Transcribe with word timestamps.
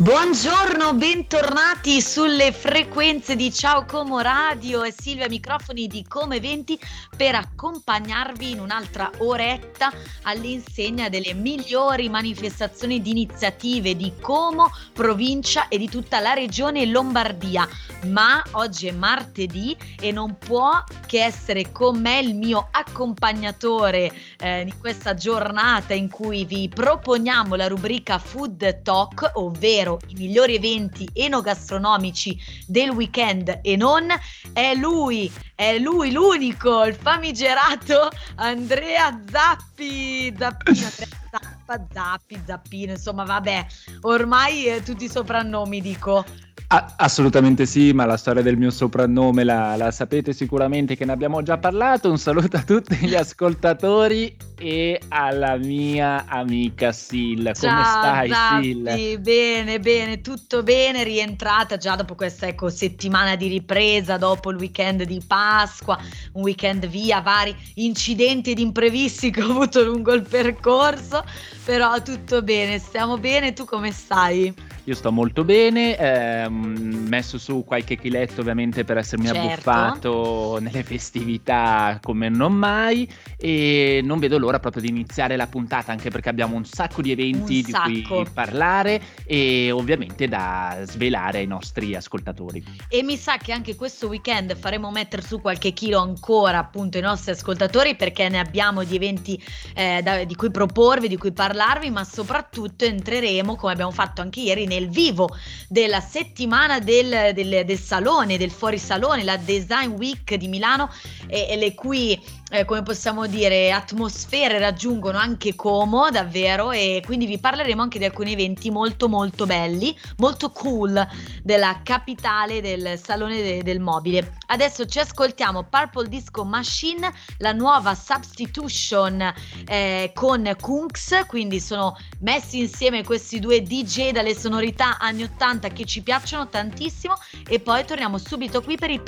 Buongiorno, 0.00 0.94
bentornati 0.94 2.00
sulle 2.00 2.52
frequenze 2.52 3.36
di 3.36 3.52
Ciao 3.52 3.84
Como 3.84 4.20
Radio 4.20 4.82
e 4.82 4.94
Silvia 4.98 5.28
Microfoni 5.28 5.86
di 5.88 6.06
Come 6.08 6.40
20 6.40 6.80
per 7.14 7.34
accompagnarvi 7.34 8.52
in 8.52 8.60
un'altra 8.60 9.10
oretta 9.18 9.92
all'insegna 10.22 11.10
delle 11.10 11.34
migliori 11.34 12.08
manifestazioni 12.08 13.02
di 13.02 13.10
iniziative 13.10 13.94
di 13.94 14.10
Como, 14.22 14.70
provincia 14.94 15.68
e 15.68 15.76
di 15.76 15.90
tutta 15.90 16.18
la 16.18 16.32
regione 16.32 16.86
Lombardia. 16.86 17.68
Ma 18.06 18.42
oggi 18.52 18.86
è 18.86 18.92
martedì 18.92 19.76
e 20.00 20.12
non 20.12 20.38
può 20.38 20.82
che 21.06 21.22
essere 21.22 21.72
con 21.72 22.00
me 22.00 22.20
il 22.20 22.34
mio 22.34 22.68
accompagnatore 22.70 24.10
eh, 24.38 24.64
di 24.64 24.72
questa 24.80 25.12
giornata 25.12 25.92
in 25.92 26.08
cui 26.08 26.46
vi 26.46 26.70
proponiamo 26.70 27.54
la 27.54 27.68
rubrica 27.68 28.18
Food 28.18 28.80
Talk, 28.80 29.32
ovvero 29.34 29.89
ovvero 29.90 29.98
i 30.06 30.14
migliori 30.14 30.54
eventi 30.54 31.08
enogastronomici 31.12 32.38
del 32.66 32.90
weekend 32.90 33.60
e 33.62 33.76
non, 33.76 34.08
è 34.52 34.74
lui, 34.74 35.30
è 35.54 35.78
lui 35.78 36.12
l'unico, 36.12 36.84
il 36.84 36.94
famigerato 36.94 38.10
Andrea 38.36 39.20
Zappi. 39.30 40.34
Zappino, 40.36 40.88
Zappa, 41.30 41.86
Zappi, 41.92 42.42
Zappino, 42.44 42.92
insomma 42.92 43.24
vabbè, 43.24 43.66
ormai 44.02 44.66
eh, 44.66 44.82
tutti 44.82 45.04
i 45.04 45.10
soprannomi 45.10 45.80
dico. 45.80 46.24
Ah, 46.72 46.94
assolutamente 46.98 47.66
sì, 47.66 47.92
ma 47.92 48.06
la 48.06 48.16
storia 48.16 48.42
del 48.42 48.56
mio 48.56 48.70
soprannome 48.70 49.42
la, 49.42 49.74
la, 49.74 49.90
sapete 49.90 50.32
sicuramente 50.32 50.94
che 50.94 51.04
ne 51.04 51.10
abbiamo 51.10 51.42
già 51.42 51.58
parlato. 51.58 52.08
Un 52.08 52.16
saluto 52.16 52.58
a 52.58 52.62
tutti 52.62 52.94
gli 52.94 53.14
ascoltatori 53.18 54.36
e 54.56 55.00
alla 55.08 55.56
mia 55.56 56.26
amica 56.28 56.92
Sil. 56.94 57.50
Come 57.58 57.82
stai 57.84 58.28
Zappi, 58.28 58.62
Sil? 58.86 59.18
Bene, 59.18 59.80
bene, 59.80 60.20
tutto 60.20 60.62
bene, 60.62 61.02
rientrata 61.02 61.76
già 61.76 61.96
dopo 61.96 62.14
questa 62.14 62.46
ecco, 62.46 62.70
settimana 62.70 63.34
di 63.34 63.48
ripresa, 63.48 64.16
dopo 64.16 64.52
il 64.52 64.58
weekend 64.58 65.02
di 65.02 65.20
Pasqua, 65.26 65.98
un 66.34 66.42
weekend 66.42 66.86
via, 66.86 67.20
vari 67.20 67.52
incidenti 67.74 68.52
ed 68.52 68.60
imprevisti 68.60 69.32
che 69.32 69.42
ho 69.42 69.50
avuto 69.50 69.82
lungo 69.82 70.12
il 70.12 70.22
percorso, 70.22 71.24
però 71.64 72.00
tutto 72.00 72.42
bene, 72.42 72.78
stiamo 72.78 73.18
bene, 73.18 73.54
tu 73.54 73.64
come 73.64 73.90
stai? 73.90 74.69
Io 74.84 74.94
sto 74.94 75.12
molto 75.12 75.44
bene, 75.44 75.96
ehm, 75.96 77.06
messo 77.08 77.38
su 77.38 77.64
qualche 77.66 77.96
chiletto 77.96 78.40
ovviamente 78.40 78.84
per 78.84 78.96
essermi 78.96 79.26
certo. 79.26 79.40
abbuffato 79.40 80.58
nelle 80.62 80.82
festività 80.82 81.98
come 82.02 82.28
non 82.28 82.54
mai 82.54 83.08
e 83.36 84.00
non 84.02 84.18
vedo 84.18 84.38
l'ora 84.38 84.58
proprio 84.58 84.82
di 84.82 84.88
iniziare 84.88 85.36
la 85.36 85.46
puntata 85.46 85.92
anche 85.92 86.10
perché 86.10 86.30
abbiamo 86.30 86.56
un 86.56 86.64
sacco 86.64 87.02
di 87.02 87.10
eventi 87.10 87.62
di 87.62 88.02
cui 88.02 88.26
parlare 88.32 89.02
e 89.26 89.70
ovviamente 89.70 90.28
da 90.28 90.78
svelare 90.84 91.38
ai 91.38 91.46
nostri 91.46 91.94
ascoltatori. 91.94 92.64
E 92.88 93.02
mi 93.02 93.16
sa 93.16 93.36
che 93.36 93.52
anche 93.52 93.76
questo 93.76 94.08
weekend 94.08 94.56
faremo 94.56 94.90
mettere 94.90 95.22
su 95.22 95.40
qualche 95.40 95.72
chilo 95.72 95.98
ancora 95.98 96.58
appunto 96.58 96.96
ai 96.96 97.02
nostri 97.02 97.32
ascoltatori 97.32 97.96
perché 97.96 98.28
ne 98.28 98.38
abbiamo 98.38 98.82
di 98.84 98.96
eventi 98.96 99.42
eh, 99.74 100.00
da, 100.02 100.24
di 100.24 100.34
cui 100.34 100.50
proporvi, 100.50 101.08
di 101.08 101.18
cui 101.18 101.32
parlarvi, 101.32 101.90
ma 101.90 102.04
soprattutto 102.04 102.84
entreremo 102.84 103.56
come 103.56 103.72
abbiamo 103.72 103.90
fatto 103.90 104.22
anche 104.22 104.40
ieri 104.40 104.66
nel 104.70 104.88
vivo 104.88 105.28
della 105.68 106.00
settimana 106.00 106.78
del, 106.78 107.32
del, 107.34 107.64
del 107.64 107.78
salone, 107.78 108.38
del 108.38 108.52
fuorisalone, 108.52 109.24
la 109.24 109.36
Design 109.36 109.90
Week 109.90 110.34
di 110.36 110.46
Milano 110.46 110.88
e, 111.26 111.48
e 111.50 111.56
le 111.56 111.74
cui 111.74 112.16
eh, 112.50 112.64
come 112.64 112.82
possiamo 112.82 113.26
dire, 113.26 113.72
atmosfere 113.72 114.58
raggiungono 114.58 115.18
anche 115.18 115.54
Como, 115.54 116.10
davvero, 116.10 116.72
e 116.72 117.00
quindi 117.04 117.26
vi 117.26 117.38
parleremo 117.38 117.80
anche 117.80 117.98
di 117.98 118.04
alcuni 118.04 118.32
eventi 118.32 118.70
molto 118.70 119.08
molto 119.08 119.46
belli, 119.46 119.96
molto 120.16 120.50
cool 120.50 121.06
della 121.42 121.80
capitale 121.82 122.60
del 122.60 123.00
Salone 123.02 123.40
de- 123.40 123.62
del 123.62 123.80
Mobile. 123.80 124.38
Adesso 124.46 124.86
ci 124.86 124.98
ascoltiamo 124.98 125.62
Purple 125.64 126.08
Disco 126.08 126.44
Machine, 126.44 127.12
la 127.38 127.52
nuova 127.52 127.94
substitution 127.94 129.32
eh, 129.66 130.10
con 130.12 130.52
Kunks, 130.60 131.24
quindi 131.28 131.60
sono 131.60 131.96
messi 132.20 132.58
insieme 132.58 133.04
questi 133.04 133.38
due 133.38 133.62
DJ 133.62 134.10
dalle 134.10 134.34
sonorità 134.34 134.98
anni 134.98 135.22
80 135.22 135.68
che 135.68 135.84
ci 135.84 136.02
piacciono 136.02 136.48
tantissimo 136.48 137.14
e 137.48 137.60
poi 137.60 137.84
torniamo 137.84 138.18
subito 138.18 138.60
qui 138.60 138.76
per 138.76 138.90
il 138.90 139.02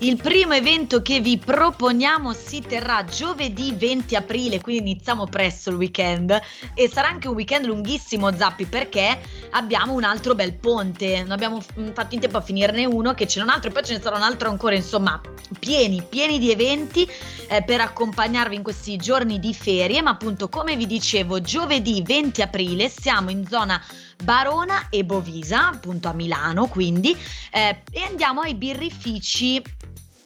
il 0.00 0.16
primo 0.16 0.52
evento 0.52 1.00
che 1.00 1.20
vi 1.20 1.38
proponiamo 1.38 2.34
si 2.34 2.60
terrà 2.60 3.04
giovedì 3.04 3.72
20 3.72 4.14
aprile, 4.14 4.60
quindi 4.60 4.90
iniziamo 4.90 5.24
presto 5.26 5.70
il 5.70 5.76
weekend. 5.76 6.38
E 6.74 6.90
sarà 6.90 7.08
anche 7.08 7.28
un 7.28 7.34
weekend 7.34 7.64
lunghissimo 7.64 8.30
Zappi 8.36 8.66
perché 8.66 9.18
abbiamo 9.50 9.94
un 9.94 10.04
altro 10.04 10.34
bel 10.34 10.54
ponte, 10.54 11.22
non 11.22 11.30
abbiamo 11.30 11.60
fatto 11.60 12.14
in 12.14 12.20
tempo 12.20 12.36
a 12.36 12.42
finirne 12.42 12.84
uno 12.84 13.14
che 13.14 13.26
ce 13.26 13.38
n'è 13.38 13.44
un 13.44 13.50
altro 13.50 13.70
e 13.70 13.72
poi 13.72 13.84
ce 13.84 13.94
ne 13.94 14.02
sarà 14.02 14.16
un 14.16 14.22
altro 14.22 14.50
ancora, 14.50 14.74
insomma 14.74 15.18
pieni, 15.58 16.02
pieni 16.06 16.38
di 16.38 16.50
eventi 16.50 17.08
eh, 17.48 17.62
per 17.62 17.80
accompagnarvi 17.80 18.54
in 18.54 18.62
questi 18.62 18.96
giorni 18.96 19.38
di 19.38 19.54
ferie, 19.54 20.02
ma 20.02 20.10
appunto 20.10 20.50
come 20.50 20.76
vi 20.76 20.86
dicevo 20.86 21.40
giovedì 21.40 22.02
20 22.02 22.42
aprile 22.42 22.90
siamo 22.90 23.30
in 23.30 23.46
zona 23.48 23.82
Barona 24.22 24.88
e 24.90 25.04
Bovisa, 25.04 25.68
appunto 25.68 26.08
a 26.08 26.12
Milano, 26.12 26.66
quindi, 26.66 27.16
eh, 27.50 27.82
e 27.90 28.02
andiamo 28.02 28.40
ai 28.40 28.54
birrifici 28.54 29.62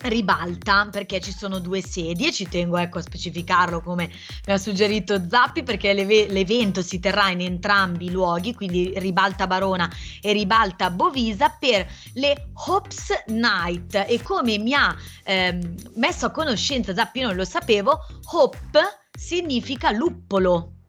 ribalta 0.03 0.88
perché 0.91 1.21
ci 1.21 1.33
sono 1.33 1.59
due 1.59 1.83
sedie, 1.83 2.33
ci 2.33 2.49
tengo 2.49 2.77
ecco 2.78 2.99
a 2.99 3.03
specificarlo 3.03 3.81
come 3.81 4.11
mi 4.47 4.53
ha 4.53 4.59
suggerito 4.59 5.21
Zappi 5.28 5.62
perché 5.62 5.93
l'evento 5.93 6.83
si 6.83 6.99
terrà 7.00 7.31
in 7.31 7.41
entrambi 7.41 8.06
i 8.06 8.11
luoghi, 8.11 8.55
quindi 8.55 8.93
ribalta 8.97 9.47
Barona 9.47 9.91
e 10.21 10.33
ribalta 10.33 10.91
Bovisa 10.91 11.55
per 11.59 11.87
le 12.15 12.50
Hops 12.66 13.25
Night. 13.27 14.05
E 14.06 14.21
come 14.22 14.59
mi 14.59 14.75
ha 14.75 14.94
ehm, 15.25 15.75
messo 15.97 16.27
a 16.27 16.31
conoscenza 16.31 16.94
Zappi 16.94 17.21
non 17.21 17.37
lo 17.37 17.44
sapevo, 17.44 17.99
Hop 18.32 18.78
significa 19.11 19.91
luppolo 19.91 20.79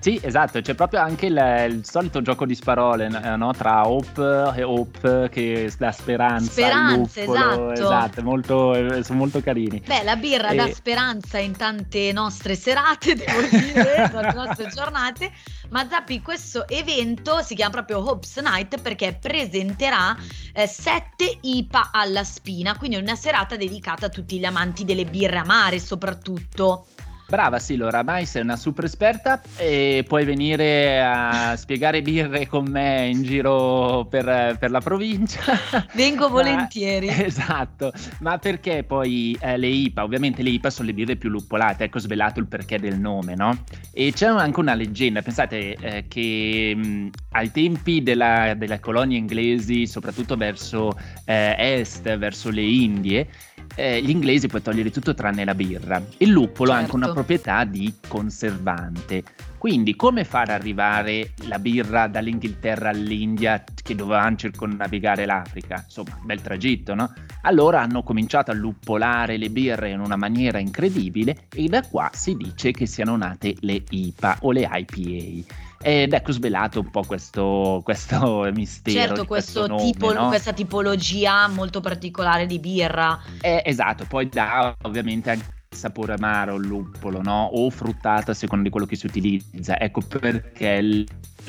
sì, 0.00 0.20
esatto, 0.22 0.60
c'è 0.60 0.74
proprio 0.74 1.00
anche 1.00 1.26
il, 1.26 1.66
il 1.70 1.84
solito 1.84 2.22
gioco 2.22 2.46
di 2.46 2.56
parole 2.62 3.06
eh, 3.06 3.36
no? 3.36 3.52
tra 3.52 3.88
hope 3.88 4.52
e 4.54 4.62
hope 4.62 5.28
che 5.30 5.72
dà 5.76 5.90
speranza. 5.90 6.50
Speranza, 6.50 7.20
esatto. 7.20 7.72
Esatto, 7.72 8.22
molto, 8.22 8.74
eh, 8.74 9.02
sono 9.02 9.18
molto 9.18 9.40
carini. 9.40 9.82
Beh, 9.84 10.04
la 10.04 10.16
birra 10.16 10.50
e... 10.50 10.56
dà 10.56 10.72
speranza 10.72 11.38
in 11.38 11.56
tante 11.56 12.12
nostre 12.12 12.54
serate, 12.54 13.14
devo 13.14 13.40
dire, 13.50 14.08
tante 14.12 14.34
nostre 14.34 14.68
giornate. 14.68 15.32
Ma 15.70 15.86
Zappi, 15.88 16.22
questo 16.22 16.66
evento 16.68 17.42
si 17.42 17.54
chiama 17.54 17.72
proprio 17.72 17.98
Hopes 17.98 18.38
Night 18.38 18.80
perché 18.80 19.18
presenterà 19.20 20.16
eh, 20.52 20.66
sette 20.66 21.38
IPA 21.40 21.90
alla 21.92 22.24
spina, 22.24 22.76
quindi 22.76 22.96
una 22.96 23.16
serata 23.16 23.56
dedicata 23.56 24.06
a 24.06 24.08
tutti 24.08 24.38
gli 24.38 24.44
amanti 24.44 24.84
delle 24.84 25.04
birre 25.04 25.38
amare 25.38 25.78
soprattutto. 25.78 26.86
Brava 27.30 27.58
sì, 27.58 27.78
oramai 27.78 28.24
sei 28.24 28.40
una 28.40 28.56
super 28.56 28.84
esperta 28.84 29.42
e 29.58 30.02
puoi 30.08 30.24
venire 30.24 31.02
a 31.02 31.54
spiegare 31.58 32.00
birre 32.00 32.46
con 32.46 32.64
me 32.64 33.06
in 33.08 33.22
giro 33.22 34.06
per, 34.08 34.56
per 34.58 34.70
la 34.70 34.80
provincia. 34.80 35.38
Vengo 35.92 36.30
volentieri. 36.30 37.06
esatto, 37.08 37.92
ma 38.20 38.38
perché 38.38 38.82
poi 38.82 39.36
eh, 39.42 39.58
le 39.58 39.66
IPA? 39.66 40.04
Ovviamente 40.04 40.42
le 40.42 40.48
IPA 40.48 40.70
sono 40.70 40.88
le 40.88 40.94
birre 40.94 41.16
più 41.16 41.28
luppolate, 41.28 41.84
ecco 41.84 41.98
svelato 41.98 42.40
il 42.40 42.46
perché 42.46 42.78
del 42.78 42.98
nome, 42.98 43.34
no? 43.34 43.62
E 43.92 44.10
c'è 44.14 44.28
anche 44.28 44.60
una 44.60 44.72
leggenda, 44.72 45.20
pensate 45.20 45.76
eh, 45.78 46.04
che 46.08 46.72
mh, 46.74 47.10
ai 47.32 47.50
tempi 47.50 48.02
della, 48.02 48.54
delle 48.56 48.80
colonie 48.80 49.18
inglesi, 49.18 49.86
soprattutto 49.86 50.34
verso 50.34 50.98
eh, 51.26 51.54
est, 51.58 52.16
verso 52.16 52.48
le 52.48 52.62
Indie, 52.62 53.28
eh, 53.74 54.02
gli 54.02 54.10
inglesi 54.10 54.48
puoi 54.48 54.62
togliere 54.62 54.90
tutto 54.90 55.14
tranne 55.14 55.44
la 55.44 55.54
birra. 55.54 56.02
Il 56.18 56.30
luppolo 56.30 56.70
certo. 56.70 56.72
ha 56.72 56.76
anche 56.76 56.96
una 56.96 57.06
certo. 57.06 57.17
Proprietà 57.18 57.64
di 57.64 57.92
conservante. 58.06 59.24
Quindi 59.58 59.96
come 59.96 60.22
far 60.22 60.50
arrivare 60.50 61.32
la 61.46 61.58
birra 61.58 62.06
dall'Inghilterra 62.06 62.90
all'India 62.90 63.64
che 63.82 63.96
dovevano 63.96 64.36
circonnavigare 64.36 65.26
l'Africa? 65.26 65.82
Insomma, 65.84 66.16
bel 66.22 66.40
tragitto, 66.40 66.94
no? 66.94 67.12
Allora 67.42 67.80
hanno 67.80 68.04
cominciato 68.04 68.52
a 68.52 68.54
luppolare 68.54 69.36
le 69.36 69.50
birre 69.50 69.90
in 69.90 69.98
una 69.98 70.14
maniera 70.14 70.58
incredibile 70.58 71.48
e 71.52 71.66
da 71.66 71.82
qua 71.82 72.08
si 72.12 72.36
dice 72.36 72.70
che 72.70 72.86
siano 72.86 73.16
nate 73.16 73.56
le 73.60 73.82
IPA 73.88 74.38
o 74.42 74.52
le 74.52 74.68
IPA. 74.70 75.54
Ed 75.80 76.12
ecco 76.12 76.32
svelato 76.32 76.80
un 76.80 76.90
po' 76.90 77.02
questo, 77.02 77.80
questo 77.82 78.48
mistero. 78.54 78.96
Certo, 78.96 79.24
questo 79.24 79.66
questo 79.66 79.76
tipo, 79.76 80.12
no? 80.12 80.28
questa 80.28 80.52
tipologia 80.52 81.48
molto 81.48 81.80
particolare 81.80 82.46
di 82.46 82.60
birra. 82.60 83.20
Eh, 83.40 83.62
esatto, 83.64 84.04
poi 84.04 84.28
dà 84.28 84.76
ovviamente 84.82 85.30
anche 85.30 85.56
sapore 85.70 86.14
amaro 86.14 86.56
luppolo, 86.56 87.22
no? 87.22 87.44
O 87.44 87.70
fruttata 87.70 88.32
a 88.32 88.34
seconda 88.34 88.64
di 88.64 88.70
quello 88.70 88.86
che 88.86 88.96
si 88.96 89.06
utilizza. 89.06 89.78
Ecco 89.78 90.00
perché 90.00 90.80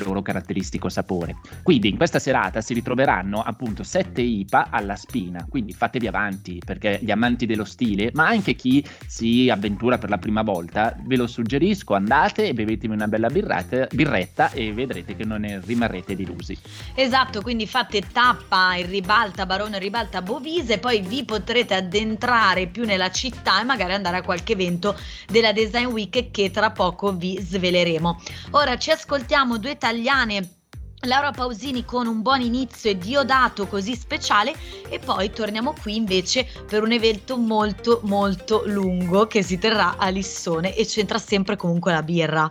loro 0.05 0.21
caratteristico 0.21 0.89
sapore. 0.89 1.35
Quindi 1.63 1.89
in 1.89 1.97
questa 1.97 2.19
serata 2.19 2.61
si 2.61 2.73
ritroveranno 2.73 3.41
appunto 3.41 3.83
sette 3.83 4.21
IPA 4.21 4.67
alla 4.69 4.95
spina, 4.95 5.45
quindi 5.49 5.73
fatevi 5.73 6.07
avanti 6.07 6.61
perché 6.63 6.99
gli 7.01 7.11
amanti 7.11 7.45
dello 7.45 7.65
stile, 7.65 8.11
ma 8.13 8.27
anche 8.27 8.55
chi 8.55 8.85
si 9.05 9.49
avventura 9.49 9.97
per 9.97 10.09
la 10.09 10.17
prima 10.17 10.41
volta, 10.41 10.95
ve 11.05 11.15
lo 11.15 11.27
suggerisco, 11.27 11.93
andate 11.93 12.47
e 12.47 12.53
bevetevi 12.53 12.93
una 12.93 13.07
bella 13.07 13.29
birrata, 13.29 13.87
birretta 13.91 14.51
e 14.51 14.73
vedrete 14.73 15.15
che 15.15 15.25
non 15.25 15.41
ne 15.41 15.61
rimarrete 15.63 16.15
delusi. 16.15 16.57
Esatto, 16.95 17.41
quindi 17.41 17.67
fate 17.67 18.01
tappa 18.11 18.75
in 18.75 18.89
ribalta 18.89 19.45
Barone 19.45 19.79
ribalta 19.79 20.21
Bovise, 20.21 20.77
poi 20.79 21.01
vi 21.01 21.23
potrete 21.23 21.73
addentrare 21.73 22.67
più 22.67 22.85
nella 22.85 23.11
città 23.11 23.61
e 23.61 23.63
magari 23.63 23.93
andare 23.93 24.17
a 24.17 24.21
qualche 24.21 24.53
evento 24.53 24.97
della 25.27 25.51
Design 25.51 25.85
Week 25.85 26.31
che 26.31 26.51
tra 26.51 26.71
poco 26.71 27.13
vi 27.13 27.37
sveleremo. 27.39 28.21
Ora 28.51 28.77
ci 28.77 28.91
ascoltiamo 28.91 29.57
due 29.57 29.77
italiane 29.89 30.57
Laura 31.07 31.31
Pausini 31.31 31.83
con 31.83 32.05
un 32.05 32.21
buon 32.21 32.41
inizio 32.41 32.91
e 32.91 32.97
Diodato 32.97 33.65
così 33.65 33.95
speciale 33.95 34.53
e 34.87 34.99
poi 34.99 35.31
torniamo 35.31 35.73
qui 35.81 35.95
invece 35.95 36.47
per 36.67 36.83
un 36.83 36.91
evento 36.91 37.37
molto 37.37 38.01
molto 38.03 38.63
lungo 38.65 39.25
che 39.25 39.41
si 39.41 39.57
terrà 39.57 39.97
a 39.97 40.09
Lissone 40.09 40.75
e 40.75 40.85
c'entra 40.85 41.17
sempre 41.17 41.55
comunque 41.55 41.91
la 41.91 42.03
birra. 42.03 42.49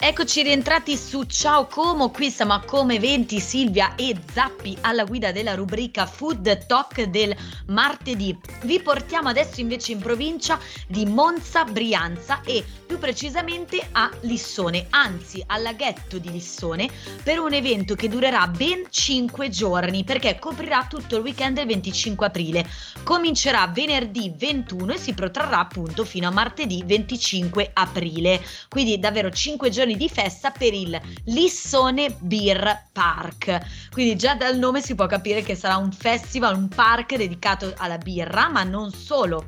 Eccoci 0.00 0.44
rientrati 0.44 0.96
su 0.96 1.24
Ciao 1.24 1.66
Como, 1.66 2.12
qui 2.12 2.30
siamo 2.30 2.52
a 2.52 2.60
Come 2.60 3.00
20 3.00 3.40
Silvia 3.40 3.96
e 3.96 4.16
Zappi 4.32 4.78
alla 4.82 5.02
guida 5.02 5.32
della 5.32 5.56
rubrica 5.56 6.06
Food 6.06 6.66
Talk 6.66 7.02
del 7.02 7.36
martedì. 7.66 8.38
Vi 8.62 8.78
portiamo 8.78 9.28
adesso 9.28 9.60
invece 9.60 9.90
in 9.90 9.98
provincia 9.98 10.56
di 10.86 11.04
Monza 11.04 11.64
Brianza 11.64 12.42
e 12.42 12.64
più 12.86 13.00
precisamente 13.00 13.86
a 13.90 14.08
Lissone, 14.20 14.86
anzi 14.90 15.42
al 15.44 15.62
laghetto 15.62 16.18
di 16.18 16.30
Lissone 16.30 16.88
per 17.24 17.40
un 17.40 17.52
evento 17.52 17.96
che 17.96 18.08
durerà 18.08 18.46
ben 18.46 18.84
5 18.88 19.48
giorni 19.48 20.04
perché 20.04 20.38
coprirà 20.38 20.86
tutto 20.88 21.16
il 21.16 21.22
weekend 21.22 21.56
del 21.56 21.66
25 21.66 22.26
aprile. 22.26 22.70
Comincerà 23.02 23.66
venerdì 23.66 24.32
21 24.34 24.92
e 24.92 24.96
si 24.96 25.12
protrarrà 25.12 25.58
appunto 25.58 26.04
fino 26.04 26.28
a 26.28 26.30
martedì 26.30 26.84
25 26.86 27.70
aprile. 27.72 28.40
Quindi 28.68 29.00
davvero 29.00 29.28
5 29.30 29.68
giorni 29.70 29.86
di 29.96 30.08
festa 30.08 30.50
per 30.50 30.72
il 30.72 31.00
Lissone 31.24 32.16
Beer 32.20 32.88
Park. 32.92 33.88
Quindi 33.90 34.16
già 34.16 34.34
dal 34.34 34.58
nome 34.58 34.80
si 34.80 34.94
può 34.94 35.06
capire 35.06 35.42
che 35.42 35.54
sarà 35.54 35.76
un 35.76 35.92
festival, 35.92 36.56
un 36.56 36.68
park 36.68 37.16
dedicato 37.16 37.72
alla 37.76 37.98
birra, 37.98 38.48
ma 38.48 38.62
non 38.64 38.90
solo 38.92 39.46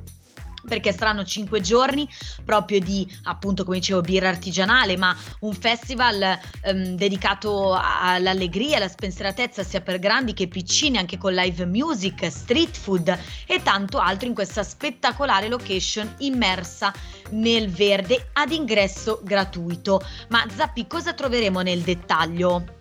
perché 0.69 0.93
saranno 0.93 1.25
cinque 1.25 1.61
giorni 1.61 2.09
proprio 2.45 2.81
di 2.81 3.07
appunto 3.25 3.65
come 3.65 3.79
dicevo 3.79 4.01
birra 4.01 4.29
artigianale 4.29 4.97
ma 4.97 5.17
un 5.41 5.55
festival 5.55 6.39
um, 6.65 6.97
dedicato 6.97 7.75
all'allegria 7.75 8.77
alla 8.77 8.89
spensieratezza 8.89 9.63
sia 9.63 9.81
per 9.81 9.99
grandi 9.99 10.33
che 10.33 10.49
piccini 10.49 10.99
anche 10.99 11.19
con 11.19 11.33
live 11.33 11.67
music 11.67 12.31
street 12.31 12.77
food 12.77 13.19
e 13.47 13.63
tanto 13.63 13.99
altro 13.99 14.29
in 14.29 14.35
questa 14.35 14.63
spettacolare 14.63 15.49
location 15.49 16.15
immersa 16.19 16.93
nel 17.31 17.71
verde 17.71 18.31
ad 18.33 18.53
ingresso 18.53 19.21
gratuito 19.23 20.01
ma 20.29 20.45
Zappi 20.55 20.87
cosa 20.87 21.13
troveremo 21.13 21.61
nel 21.61 21.81
dettaglio? 21.81 22.79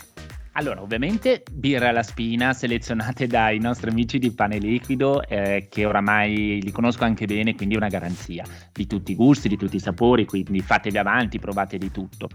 Allora, 0.60 0.82
ovviamente 0.82 1.42
birra 1.50 1.88
alla 1.88 2.04
spina 2.04 2.52
selezionate 2.52 3.28
dai 3.28 3.60
nostri 3.60 3.92
amici 3.92 4.20
di 4.20 4.34
Pane 4.34 4.58
Liquido, 4.58 5.24
eh, 5.24 5.68
che 5.70 5.86
oramai 5.86 6.60
li 6.62 6.72
conosco 6.72 7.06
anche 7.06 7.26
bene, 7.26 7.56
quindi 7.56 7.76
è 7.76 7.78
una 7.78 7.88
garanzia 7.88 8.44
di 8.74 8.86
tutti 8.86 9.14
i 9.14 9.16
gusti, 9.16 9.48
di 9.48 9.56
tutti 9.56 9.78
i 9.78 9.80
sapori, 9.80 10.26
quindi 10.26 10.60
fatevi 10.60 10.98
avanti, 10.98 11.40
provate 11.40 11.78
di 11.78 11.90
tutto. 11.92 12.28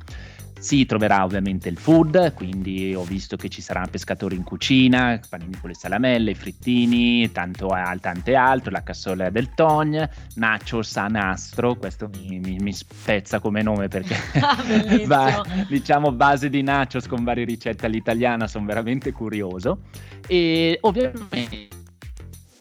Si 0.65 0.87
troverà 0.87 1.25
ovviamente 1.25 1.69
il 1.69 1.77
food, 1.77 2.33
quindi 2.33 2.95
ho 2.95 3.05
visto 3.05 3.37
che 3.37 3.51
ci 3.51 3.61
saranno 3.61 3.89
pescatori 3.91 4.35
in 4.35 4.45
cucina, 4.45 5.21
panini 5.29 5.59
con 5.61 5.69
le 5.69 5.77
salamelle, 5.77 6.35
frittini, 6.35 7.31
tanto 7.33 7.69
tante 8.01 8.35
altro, 8.35 8.71
la 8.71 8.83
cassola 8.83 9.29
del 9.29 9.53
Togn, 9.53 10.03
nachos 10.37 10.97
a 10.97 11.09
nastro, 11.09 11.75
questo 11.75 12.09
mi, 12.17 12.39
mi, 12.39 12.57
mi 12.61 12.73
spezza 12.73 13.41
come 13.41 13.61
nome 13.61 13.89
perché 13.89 14.17
va, 15.05 15.45
diciamo 15.69 16.13
base 16.13 16.49
di 16.49 16.63
nachos 16.63 17.09
con 17.09 17.25
varie 17.25 17.45
ricette 17.45 17.85
all'italiana, 17.85 18.47
sono 18.47 18.65
veramente 18.65 19.13
curioso. 19.13 19.81
E 20.27 20.79
ovviamente 20.81 21.74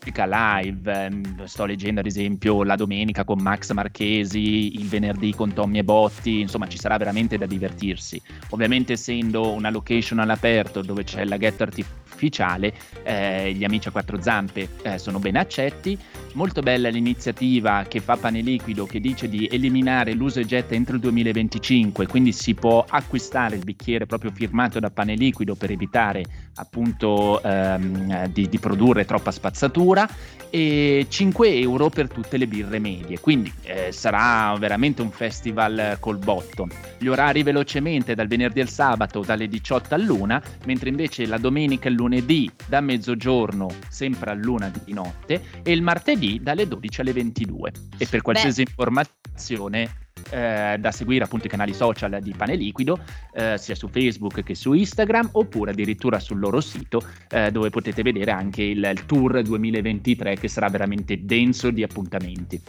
musica 0.03 0.25
live, 0.25 0.91
ehm, 0.91 1.45
sto 1.45 1.65
leggendo 1.65 2.01
ad 2.01 2.05
esempio 2.05 2.63
la 2.63 2.75
domenica 2.75 3.23
con 3.23 3.41
Max 3.41 3.71
Marchesi, 3.71 4.75
il 4.75 4.87
venerdì 4.87 5.33
con 5.33 5.53
Tommy 5.53 5.77
e 5.77 5.83
Botti, 5.83 6.41
insomma 6.41 6.67
ci 6.67 6.77
sarà 6.77 6.97
veramente 6.97 7.37
da 7.37 7.45
divertirsi. 7.45 8.21
Ovviamente 8.49 8.93
essendo 8.93 9.51
una 9.51 9.69
location 9.69 10.19
all'aperto 10.19 10.81
dove 10.81 11.05
c'è 11.05 11.21
il 11.21 11.29
laghetto 11.29 11.63
artificiale, 11.63 12.73
eh, 13.03 13.53
gli 13.53 13.63
amici 13.63 13.87
a 13.87 13.91
quattro 13.91 14.21
zampe 14.21 14.67
eh, 14.81 14.97
sono 14.97 15.19
ben 15.19 15.37
accetti. 15.37 15.97
Molto 16.33 16.61
bella 16.61 16.89
l'iniziativa 16.89 17.85
che 17.87 17.99
fa 17.99 18.17
Pane 18.17 18.41
Liquido 18.41 18.85
che 18.85 18.99
dice 18.99 19.29
di 19.29 19.47
eliminare 19.51 20.13
l'uso 20.13 20.39
e 20.39 20.45
getta 20.45 20.73
entro 20.73 20.95
il 20.95 21.01
2025, 21.01 22.07
quindi 22.07 22.33
si 22.33 22.53
può 22.55 22.83
acquistare 22.87 23.55
il 23.55 23.63
bicchiere 23.63 24.05
proprio 24.05 24.31
firmato 24.31 24.79
da 24.79 24.89
Pane 24.89 25.15
Liquido 25.15 25.55
per 25.55 25.71
evitare 25.71 26.23
appunto 26.55 27.41
ehm, 27.41 28.27
di, 28.27 28.47
di 28.47 28.59
produrre 28.59 29.05
troppa 29.05 29.31
spazzatura 29.31 30.07
e 30.49 31.07
5 31.09 31.57
euro 31.57 31.89
per 31.89 32.09
tutte 32.09 32.37
le 32.37 32.45
birre 32.45 32.77
medie, 32.77 33.19
quindi 33.19 33.51
eh, 33.63 33.91
sarà 33.91 34.55
veramente 34.59 35.01
un 35.01 35.09
festival 35.09 35.97
col 35.99 36.19
botto. 36.19 36.67
Gli 36.99 37.07
orari 37.07 37.41
velocemente 37.41 38.13
dal 38.13 38.27
venerdì 38.27 38.61
al 38.61 38.69
sabato 38.69 39.21
dalle 39.21 39.47
18 39.47 39.95
all'una, 39.95 40.39
mentre 40.65 40.89
invece 40.89 41.25
la 41.25 41.39
domenica 41.39 41.87
e 41.87 41.91
il 41.91 41.97
lunedì 41.97 42.51
da 42.67 42.81
mezzogiorno 42.81 43.67
sempre 43.89 44.29
all'una 44.29 44.71
di 44.83 44.93
notte 44.93 45.41
e 45.63 45.71
il 45.71 45.81
martedì 45.81 46.39
dalle 46.43 46.67
12 46.67 47.01
alle 47.01 47.13
22. 47.13 47.71
E 47.97 48.05
per 48.05 48.21
qualsiasi 48.21 48.63
Beh. 48.63 48.69
informazione 48.69 50.02
eh, 50.29 50.77
da 50.79 50.91
seguire 50.91 51.23
appunto 51.23 51.47
i 51.47 51.49
canali 51.49 51.73
social 51.73 52.19
di 52.21 52.33
Pane 52.35 52.55
Liquido, 52.55 52.99
eh, 53.33 53.57
sia 53.57 53.75
su 53.75 53.87
Facebook 53.87 54.43
che 54.43 54.55
su 54.55 54.73
Instagram, 54.73 55.29
oppure 55.33 55.71
addirittura 55.71 56.19
sul 56.19 56.39
loro 56.39 56.61
sito, 56.61 57.03
eh, 57.29 57.51
dove 57.51 57.69
potete 57.69 58.03
vedere 58.03 58.31
anche 58.31 58.63
il, 58.63 58.83
il, 58.83 59.05
tour 59.05 59.41
2023 59.41 60.35
che 60.35 60.47
sarà 60.47 60.69
veramente 60.69 61.23
denso 61.23 61.71
di 61.71 61.83
appuntamenti. 61.83 62.61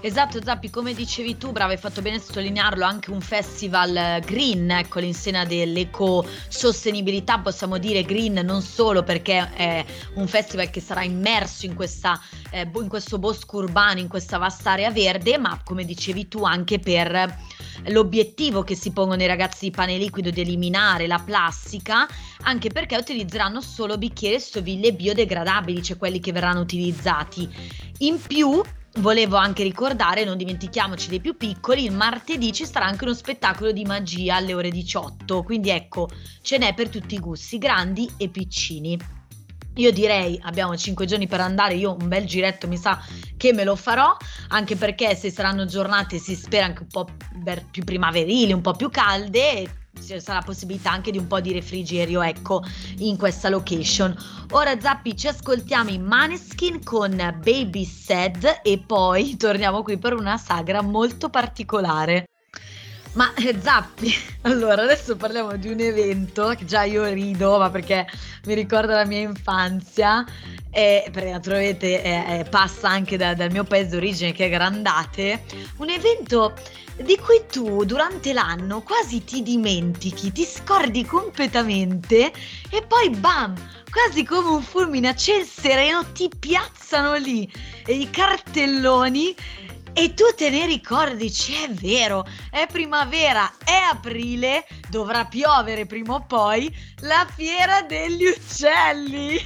Esatto, 0.00 0.42
Zappi, 0.42 0.70
come 0.70 0.94
dicevi 0.94 1.36
tu, 1.36 1.52
bravo, 1.52 1.72
hai 1.72 1.78
fatto 1.78 2.02
bene 2.02 2.16
a 2.16 2.20
sottolinearlo, 2.20 2.84
anche 2.84 3.10
un 3.10 3.20
festival 3.20 4.20
green, 4.24 4.70
ecco 4.70 4.98
l'insena 4.98 5.44
dell'ecosostenibilità, 5.44 7.38
possiamo 7.38 7.78
dire 7.78 8.02
green 8.02 8.40
non 8.44 8.62
solo 8.62 9.02
perché 9.04 9.52
è 9.54 9.84
un 10.14 10.26
festival 10.26 10.70
che 10.70 10.80
sarà 10.80 11.04
immerso 11.04 11.66
in, 11.66 11.74
questa, 11.74 12.20
eh, 12.50 12.68
in 12.72 12.88
questo 12.88 13.18
bosco 13.18 13.58
urbano, 13.58 14.00
in 14.00 14.08
questa 14.08 14.38
vasta 14.38 14.72
area 14.72 14.90
verde, 14.90 15.38
ma 15.38 15.60
come 15.64 15.84
dicevi 15.84 16.26
tu 16.26 16.42
anche 16.42 16.78
per 16.80 16.91
per 16.92 17.38
l'obiettivo 17.86 18.62
che 18.62 18.74
si 18.74 18.92
pongono 18.92 19.22
i 19.22 19.26
ragazzi 19.26 19.66
di 19.66 19.70
pane 19.70 19.96
liquido 19.96 20.30
di 20.30 20.42
eliminare 20.42 21.06
la 21.06 21.18
plastica, 21.18 22.06
anche 22.42 22.68
perché 22.68 22.96
utilizzeranno 22.96 23.62
solo 23.62 23.96
bicchieri 23.96 24.36
e 24.36 24.40
stoviglie 24.40 24.92
biodegradabili, 24.92 25.82
cioè 25.82 25.96
quelli 25.96 26.20
che 26.20 26.32
verranno 26.32 26.60
utilizzati. 26.60 27.48
In 27.98 28.20
più, 28.20 28.62
Volevo 28.96 29.36
anche 29.36 29.62
ricordare, 29.62 30.22
non 30.22 30.36
dimentichiamoci 30.36 31.08
dei 31.08 31.18
più 31.18 31.34
piccoli, 31.34 31.84
il 31.84 31.92
martedì 31.92 32.52
ci 32.52 32.66
sarà 32.66 32.84
anche 32.84 33.04
uno 33.04 33.14
spettacolo 33.14 33.72
di 33.72 33.86
magia 33.86 34.36
alle 34.36 34.52
ore 34.52 34.68
18, 34.68 35.42
quindi 35.44 35.70
ecco, 35.70 36.10
ce 36.42 36.58
n'è 36.58 36.74
per 36.74 36.90
tutti 36.90 37.14
i 37.14 37.18
gusti, 37.18 37.56
grandi 37.56 38.06
e 38.18 38.28
piccini. 38.28 39.21
Io 39.76 39.90
direi 39.90 40.38
abbiamo 40.42 40.76
5 40.76 41.06
giorni 41.06 41.26
per 41.26 41.40
andare, 41.40 41.74
io 41.74 41.96
un 41.98 42.06
bel 42.06 42.26
giretto 42.26 42.68
mi 42.68 42.76
sa 42.76 43.02
che 43.38 43.54
me 43.54 43.64
lo 43.64 43.74
farò, 43.74 44.14
anche 44.48 44.76
perché 44.76 45.14
se 45.14 45.30
saranno 45.30 45.64
giornate 45.64 46.18
si 46.18 46.34
spera 46.34 46.66
anche 46.66 46.82
un 46.82 46.88
po' 46.88 47.08
più 47.70 47.82
primaverili, 47.82 48.52
un 48.52 48.60
po' 48.60 48.72
più 48.72 48.90
calde, 48.90 49.80
ci 50.04 50.20
sarà 50.20 50.40
possibilità 50.40 50.90
anche 50.90 51.10
di 51.10 51.16
un 51.16 51.26
po' 51.26 51.40
di 51.40 51.52
refrigerio, 51.52 52.20
ecco, 52.20 52.62
in 52.98 53.16
questa 53.16 53.48
location. 53.48 54.14
Ora 54.50 54.78
Zappi 54.78 55.16
ci 55.16 55.28
ascoltiamo 55.28 55.88
in 55.88 56.04
Maneskin 56.04 56.84
con 56.84 57.16
Baby 57.42 57.84
Said 57.86 58.60
e 58.62 58.78
poi 58.78 59.36
torniamo 59.38 59.82
qui 59.82 59.98
per 59.98 60.12
una 60.12 60.36
sagra 60.36 60.82
molto 60.82 61.30
particolare. 61.30 62.26
Ma 63.14 63.32
eh, 63.34 63.54
Zappi, 63.60 64.10
allora 64.42 64.82
adesso 64.82 65.16
parliamo 65.16 65.56
di 65.56 65.68
un 65.68 65.80
evento 65.80 66.54
che 66.56 66.64
già 66.64 66.84
io 66.84 67.04
rido, 67.08 67.58
ma 67.58 67.68
perché 67.68 68.06
mi 68.46 68.54
ricorda 68.54 68.94
la 68.94 69.04
mia 69.04 69.20
infanzia, 69.20 70.24
e 70.70 71.06
perché 71.12 71.30
naturalmente 71.30 72.02
eh, 72.02 72.46
passa 72.48 72.88
anche 72.88 73.18
da, 73.18 73.34
dal 73.34 73.50
mio 73.50 73.64
paese 73.64 73.90
d'origine 73.90 74.32
che 74.32 74.46
è 74.46 74.48
Grandate, 74.48 75.44
un 75.76 75.90
evento 75.90 76.54
di 77.02 77.18
cui 77.18 77.42
tu 77.50 77.84
durante 77.84 78.32
l'anno 78.32 78.80
quasi 78.80 79.22
ti 79.24 79.42
dimentichi, 79.42 80.32
ti 80.32 80.44
scordi 80.44 81.04
completamente 81.04 82.32
e 82.70 82.82
poi 82.86 83.10
bam, 83.10 83.54
quasi 83.90 84.24
come 84.24 84.48
un 84.48 84.62
fulmine 84.62 85.08
a 85.08 85.14
ciel 85.14 85.44
sereno 85.44 86.02
ti 86.12 86.30
piazzano 86.38 87.16
lì. 87.16 87.50
E 87.84 87.94
i 87.94 88.08
cartelloni 88.08 89.34
E 89.94 90.14
tu 90.14 90.24
te 90.34 90.48
ne 90.48 90.64
ricordi, 90.64 91.30
è 91.64 91.68
vero, 91.70 92.26
è 92.50 92.66
primavera, 92.66 93.52
è 93.62 93.76
aprile, 93.90 94.66
dovrà 94.88 95.26
piovere 95.26 95.84
prima 95.84 96.14
o 96.14 96.24
poi, 96.24 96.74
la 97.00 97.26
fiera 97.34 97.82
degli 97.82 98.24
uccelli. 98.24 99.38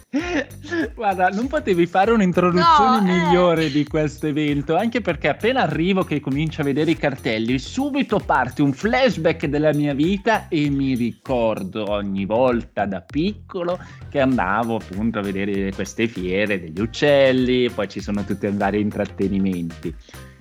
Guarda, 0.94 1.28
non 1.28 1.48
potevi 1.48 1.86
fare 1.86 2.12
un'introduzione 2.12 3.00
no, 3.00 3.08
eh. 3.08 3.26
migliore 3.26 3.70
di 3.70 3.84
questo 3.84 4.26
evento, 4.26 4.76
anche 4.76 5.00
perché 5.00 5.28
appena 5.28 5.62
arrivo 5.62 6.04
che 6.04 6.20
comincio 6.20 6.60
a 6.60 6.64
vedere 6.64 6.92
i 6.92 6.96
cartelli, 6.96 7.58
subito 7.58 8.18
parte 8.18 8.62
un 8.62 8.72
flashback 8.72 9.46
della 9.46 9.72
mia 9.72 9.94
vita 9.94 10.48
e 10.48 10.68
mi 10.70 10.94
ricordo 10.94 11.90
ogni 11.90 12.24
volta 12.24 12.84
da 12.86 13.00
piccolo 13.00 13.78
che 14.08 14.20
andavo 14.20 14.76
appunto 14.76 15.18
a 15.18 15.22
vedere 15.22 15.72
queste 15.72 16.06
fiere 16.06 16.60
degli 16.60 16.80
uccelli, 16.80 17.68
poi 17.70 17.88
ci 17.88 18.00
sono 18.00 18.24
tutti 18.24 18.46
i 18.46 18.52
vari 18.52 18.80
intrattenimenti. 18.80 19.94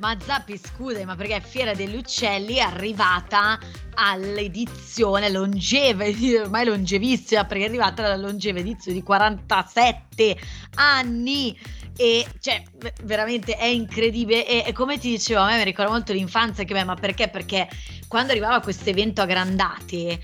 Ma 0.04 0.18
Zappi, 0.20 0.60
scusa, 0.62 1.02
ma 1.06 1.16
perché 1.16 1.40
Fiera 1.40 1.74
degli 1.74 1.96
Uccelli 1.96 2.56
è 2.56 2.60
arrivata 2.60 3.58
all'edizione 3.94 5.30
longeva, 5.30 6.04
ormai 6.44 6.66
longevissima, 6.66 7.46
perché 7.46 7.64
è 7.64 7.68
arrivata 7.70 8.04
alla 8.04 8.18
longeva 8.18 8.60
edizione 8.60 8.98
di 8.98 9.02
47 9.02 10.38
anni. 10.76 11.58
E 11.96 12.26
cioè 12.42 12.62
veramente 13.04 13.56
è 13.56 13.64
incredibile. 13.64 14.46
E, 14.46 14.64
e, 14.66 14.74
come 14.74 14.98
ti 14.98 15.08
dicevo 15.08 15.40
a 15.40 15.46
me 15.46 15.58
mi 15.58 15.64
ricorda 15.64 15.92
molto 15.92 16.12
l'infanzia 16.12 16.66
che 16.66 16.74
beh, 16.74 16.84
ma 16.84 16.96
perché? 16.96 17.30
Perché 17.30 17.70
quando 18.10 18.32
arrivava 18.32 18.60
questo 18.60 18.90
evento 18.90 19.22
a 19.22 19.26
Grandate 19.26 20.20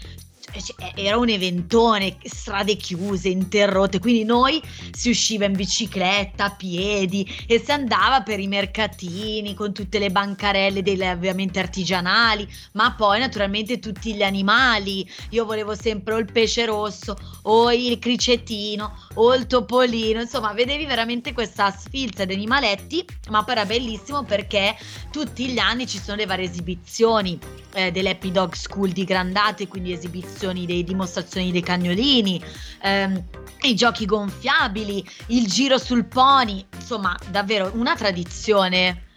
cioè, 0.52 0.92
era 0.96 1.18
un 1.18 1.30
eventone, 1.30 2.18
strade 2.24 2.76
chiuse, 2.76 3.30
interrotte, 3.30 4.00
quindi 4.00 4.24
noi 4.24 4.62
si 4.92 5.10
usciva 5.10 5.46
in 5.46 5.54
bicicletta, 5.54 6.46
a 6.46 6.56
piedi 6.56 7.28
e 7.48 7.62
si 7.64 7.72
andava 7.72 8.22
per 8.22 8.40
i 8.40 8.48
mercatini 8.48 9.54
con 9.54 9.74
tutte 9.74 10.00
le 10.00 10.10
bancarelle 10.10 10.82
delle 10.82 11.12
ovviamente 11.12 11.60
artigianali, 11.60 12.48
ma 12.74 12.94
poi 12.94 13.20
naturalmente 13.20 13.80
tutti 13.80 14.14
gli 14.14 14.24
animali. 14.24 15.10
Io 15.30 15.46
volevo 15.46 15.76
sempre 15.76 16.16
o 16.16 16.18
il 16.18 16.32
pesce 16.32 16.66
rosso 16.66 17.16
o 17.44 17.72
il 17.72 18.00
cricettino 18.00 18.98
o 19.16 19.36
il 19.36 19.48
topolino, 19.48 20.22
insomma, 20.22 20.54
vedevi 20.54 20.86
veramente 20.86 21.34
questa 21.34 21.72
sfilza 21.72 22.26
di 22.26 22.34
animaletti, 22.34 23.06
ma 23.30 23.44
poi 23.44 23.54
era 23.54 23.66
bellissimo 23.66 24.24
perché 24.24 24.76
tutti 25.12 25.48
gli 25.48 25.60
anni 25.60 25.88
ci 25.88 26.00
sono 26.00 26.18
le 26.18 26.26
varie 26.26 26.46
esibizioni 26.46 27.40
eh, 27.74 27.92
dell'Happy 27.92 28.32
Dog 28.32 28.54
School 28.54 28.90
di 28.90 29.04
Grandate, 29.04 29.68
quindi 29.68 29.92
esibizioni 29.92 30.39
dimostrazioni 30.40 30.66
dei, 30.66 30.84
dimostrazioni 30.84 31.52
dei 31.52 31.62
cagnolini, 31.62 32.42
ehm, 32.82 33.24
i 33.62 33.76
giochi 33.76 34.06
gonfiabili, 34.06 35.06
il 35.28 35.48
giro 35.48 35.78
sul 35.78 36.06
pony, 36.06 36.66
insomma 36.76 37.18
davvero 37.30 37.72
una 37.74 37.96
tradizione 37.96 39.09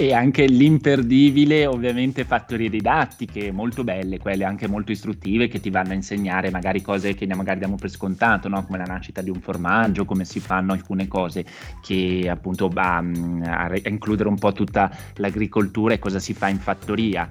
e 0.00 0.14
anche 0.14 0.46
l'imperdibile 0.46 1.66
ovviamente 1.66 2.24
fattorie 2.24 2.70
didattiche 2.70 3.52
molto 3.52 3.84
belle, 3.84 4.18
quelle 4.18 4.44
anche 4.44 4.66
molto 4.66 4.92
istruttive 4.92 5.46
che 5.46 5.60
ti 5.60 5.68
vanno 5.68 5.90
a 5.90 5.94
insegnare 5.94 6.48
magari 6.48 6.80
cose 6.80 7.12
che 7.12 7.26
magari 7.26 7.58
diamo 7.58 7.76
per 7.76 7.90
scontato, 7.90 8.48
no? 8.48 8.64
come 8.64 8.78
la 8.78 8.84
nascita 8.84 9.20
di 9.20 9.28
un 9.28 9.42
formaggio, 9.42 10.06
come 10.06 10.24
si 10.24 10.40
fanno 10.40 10.72
alcune 10.72 11.06
cose 11.06 11.44
che 11.82 12.26
appunto 12.30 12.68
va 12.68 13.02
mm, 13.02 13.42
a, 13.42 13.64
a 13.66 13.88
includere 13.90 14.30
un 14.30 14.38
po' 14.38 14.52
tutta 14.52 14.90
l'agricoltura 15.16 15.92
e 15.92 15.98
cosa 15.98 16.18
si 16.18 16.32
fa 16.32 16.48
in 16.48 16.60
fattoria 16.60 17.30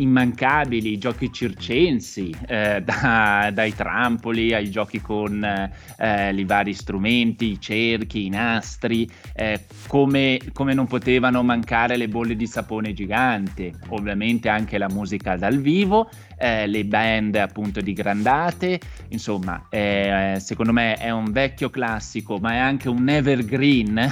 immancabili, 0.00 0.92
i 0.92 0.98
giochi 0.98 1.32
circensi, 1.32 2.34
eh, 2.46 2.82
da, 2.84 3.50
dai 3.52 3.74
trampoli 3.74 4.52
ai 4.52 4.70
giochi 4.70 5.00
con 5.00 5.42
eh, 5.44 6.34
i 6.34 6.44
vari 6.44 6.74
strumenti, 6.74 7.52
i 7.52 7.60
cerchi, 7.60 8.26
i 8.26 8.28
nastri, 8.28 9.08
eh, 9.34 9.64
come, 9.86 10.40
come, 10.52 10.74
non 10.74 10.86
potevano 10.86 11.42
mancare 11.42 11.96
le 11.96 12.08
bolle 12.10 12.36
di 12.36 12.46
sapone 12.46 12.92
gigante, 12.92 13.72
ovviamente 13.88 14.50
anche 14.50 14.76
la 14.76 14.88
musica 14.88 15.36
dal 15.36 15.58
vivo 15.58 16.10
eh, 16.40 16.66
le 16.66 16.86
band 16.86 17.34
appunto 17.34 17.82
di 17.82 17.92
Grandate, 17.92 18.80
insomma 19.08 19.66
eh, 19.68 20.38
secondo 20.40 20.72
me 20.72 20.94
è 20.94 21.10
un 21.10 21.30
vecchio 21.30 21.68
classico 21.68 22.38
ma 22.38 22.52
è 22.52 22.56
anche 22.56 22.88
un 22.88 23.06
evergreen 23.06 24.10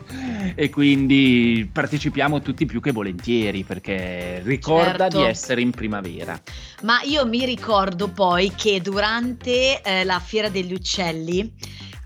e 0.56 0.70
quindi 0.70 1.68
partecipiamo 1.70 2.40
tutti 2.40 2.64
più 2.64 2.80
che 2.80 2.92
volentieri 2.92 3.62
perché 3.62 4.40
ricorda 4.42 5.08
certo. 5.08 5.18
di 5.18 5.24
essere 5.24 5.60
in 5.60 5.70
primavera. 5.70 6.40
Ma 6.82 7.02
io 7.02 7.26
mi 7.26 7.44
ricordo 7.44 8.08
poi 8.08 8.52
che 8.54 8.80
durante 8.80 9.82
eh, 9.82 10.04
la 10.04 10.18
fiera 10.18 10.48
degli 10.48 10.72
uccelli 10.72 11.52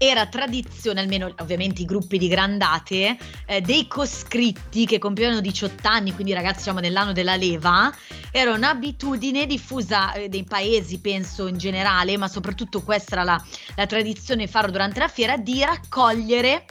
era 0.03 0.25
tradizione, 0.25 1.01
almeno 1.01 1.31
ovviamente 1.41 1.83
i 1.83 1.85
gruppi 1.85 2.17
di 2.17 2.27
grandate, 2.27 3.19
eh, 3.45 3.61
dei 3.61 3.87
coscritti 3.87 4.87
che 4.87 4.99
compivano 4.99 5.43
18 5.43 5.87
anni, 5.87 6.15
quindi 6.15 6.33
ragazzi 6.33 6.61
diciamo 6.61 6.81
nell'anno 6.81 7.13
della 7.13 7.37
leva, 7.37 7.95
era 8.31 8.55
un'abitudine 8.55 9.45
diffusa 9.45 10.15
eh, 10.15 10.29
nei 10.29 10.45
paesi, 10.45 11.01
penso 11.01 11.49
in 11.49 11.59
generale, 11.59 12.17
ma 12.17 12.29
soprattutto 12.29 12.81
questa 12.81 13.17
era 13.17 13.25
la, 13.25 13.45
la 13.77 13.85
tradizione 13.85 14.47
farlo 14.47 14.71
durante 14.71 15.01
la 15.01 15.09
fiera, 15.09 15.37
di 15.37 15.63
raccogliere 15.63 16.65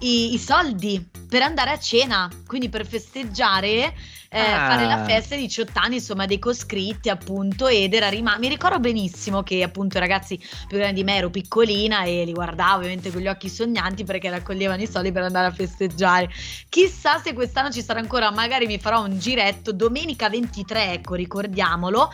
i, 0.00 0.34
i 0.34 0.38
soldi 0.38 1.04
per 1.28 1.42
andare 1.42 1.70
a 1.70 1.78
cena, 1.78 2.30
quindi 2.46 2.68
per 2.68 2.86
festeggiare 2.86 3.94
eh, 4.28 4.40
ah. 4.40 4.68
fare 4.68 4.86
la 4.86 5.04
festa 5.04 5.34
di 5.34 5.42
18 5.42 5.78
anni, 5.78 5.94
insomma, 5.96 6.26
dei 6.26 6.38
coscritti, 6.38 7.08
appunto, 7.08 7.66
ed 7.66 7.94
era 7.94 8.08
rimasto. 8.08 8.40
Mi 8.40 8.48
ricordo 8.48 8.78
benissimo 8.78 9.42
che 9.42 9.62
appunto 9.62 9.96
i 9.96 10.00
ragazzi 10.00 10.38
più 10.68 10.76
grandi 10.76 11.00
di 11.00 11.04
me 11.04 11.16
ero 11.16 11.30
piccolina 11.30 12.04
e 12.04 12.24
li 12.24 12.32
guardavo 12.32 12.76
ovviamente 12.76 13.10
con 13.10 13.20
gli 13.20 13.28
occhi 13.28 13.48
sognanti 13.48 14.04
perché 14.04 14.30
raccoglievano 14.30 14.82
i 14.82 14.86
soldi 14.86 15.12
per 15.12 15.22
andare 15.22 15.46
a 15.46 15.52
festeggiare. 15.52 16.28
Chissà 16.68 17.18
se 17.18 17.32
quest'anno 17.32 17.70
ci 17.70 17.82
sarà 17.82 18.00
ancora, 18.00 18.30
magari 18.30 18.66
mi 18.66 18.78
farò 18.78 19.02
un 19.04 19.18
giretto 19.18 19.72
domenica 19.72 20.28
23, 20.28 20.92
ecco, 20.92 21.14
ricordiamolo 21.14 22.10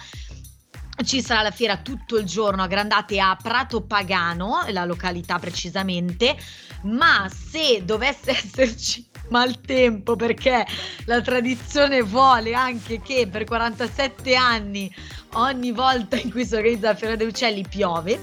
ci 1.05 1.23
sarà 1.23 1.43
la 1.43 1.51
fiera 1.51 1.79
tutto 1.79 2.19
il 2.19 2.25
giorno 2.25 2.63
a 2.63 2.67
Grandate 2.67 3.19
a 3.19 3.37
Prato 3.41 3.83
Pagano, 3.83 4.65
la 4.69 4.85
località 4.85 5.39
precisamente, 5.39 6.37
ma 6.83 7.29
se 7.29 7.85
dovesse 7.85 8.31
esserci 8.37 9.09
maltempo 9.29 10.15
perché 10.17 10.67
la 11.07 11.21
tradizione 11.21 12.03
vuole 12.03 12.55
anche 12.55 13.01
che 13.01 13.27
per 13.31 13.45
47 13.45 14.35
anni 14.35 14.95
ogni 15.35 15.73
volta 15.73 16.17
in 16.17 16.31
cui 16.31 16.45
si 16.45 16.55
organizza 16.55 16.89
la 16.89 16.95
Fiera 16.95 17.17
dei 17.17 17.27
Uccelli 17.27 17.65
piove 17.67 18.21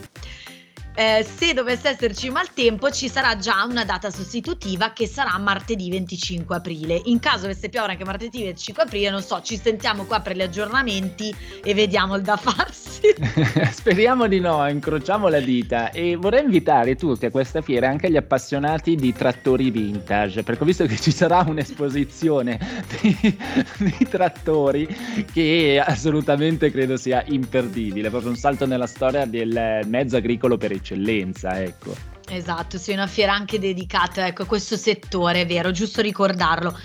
eh, 1.00 1.24
se 1.24 1.54
dovesse 1.54 1.88
esserci 1.88 2.30
maltempo 2.30 2.92
ci 2.92 3.08
sarà 3.08 3.38
già 3.38 3.64
una 3.64 3.86
data 3.86 4.10
sostitutiva 4.10 4.92
che 4.92 5.08
sarà 5.08 5.38
martedì 5.38 5.90
25 5.90 6.58
aprile. 6.58 7.00
In 7.06 7.20
caso 7.20 7.44
dovesse 7.44 7.70
piovere 7.70 7.94
anche 7.94 8.04
martedì 8.04 8.44
25 8.44 8.84
aprile, 8.84 9.10
non 9.10 9.22
so, 9.22 9.42
ci 9.42 9.56
sentiamo 9.56 10.04
qua 10.04 10.20
per 10.20 10.36
gli 10.36 10.42
aggiornamenti 10.42 11.34
e 11.64 11.74
vediamo 11.74 12.18
il 12.18 12.22
da 12.22 12.36
farsi. 12.36 13.16
Speriamo 13.72 14.28
di 14.28 14.42
no, 14.42 14.68
incrociamo 14.68 15.30
le 15.30 15.42
dita 15.42 15.92
e 15.92 16.18
vorrei 16.18 16.44
invitare 16.44 16.98
tutti 16.98 17.26
a 17.26 17.32
questa 17.32 17.62
fiera 17.62 17.88
anche 17.88 18.12
gli 18.12 18.18
appassionati 18.18 18.96
di 18.96 19.14
trattori 19.14 19.72
vintage, 19.72 20.44
perché 20.44 20.64
ho 20.64 20.66
visto 20.66 20.86
che 20.86 20.98
ci 20.98 21.12
sarà 21.12 21.46
un'esposizione 21.48 22.60
di, 23.00 23.38
di 23.78 24.08
trattori 24.10 24.86
che 25.32 25.82
assolutamente 25.82 26.70
credo 26.72 26.98
sia 26.98 27.24
imperdibile, 27.26 28.10
proprio 28.10 28.32
un 28.32 28.38
salto 28.38 28.66
nella 28.66 28.88
storia 28.88 29.24
del 29.24 29.86
mezzo 29.86 30.18
agricolo 30.18 30.58
per 30.58 30.74
eccellenza 30.74 30.88
eccellenza, 30.90 31.62
ecco. 31.62 31.96
Esatto, 32.28 32.78
sì, 32.78 32.92
una 32.92 33.08
fiera 33.08 33.34
anche 33.34 33.60
dedicata 33.60 34.28
ecco, 34.28 34.44
a 34.44 34.46
questo 34.46 34.78
settore, 34.78 35.42
è 35.42 35.46
vero, 35.48 35.72
giusto 35.72 36.02
ricordarlo. 36.02 36.78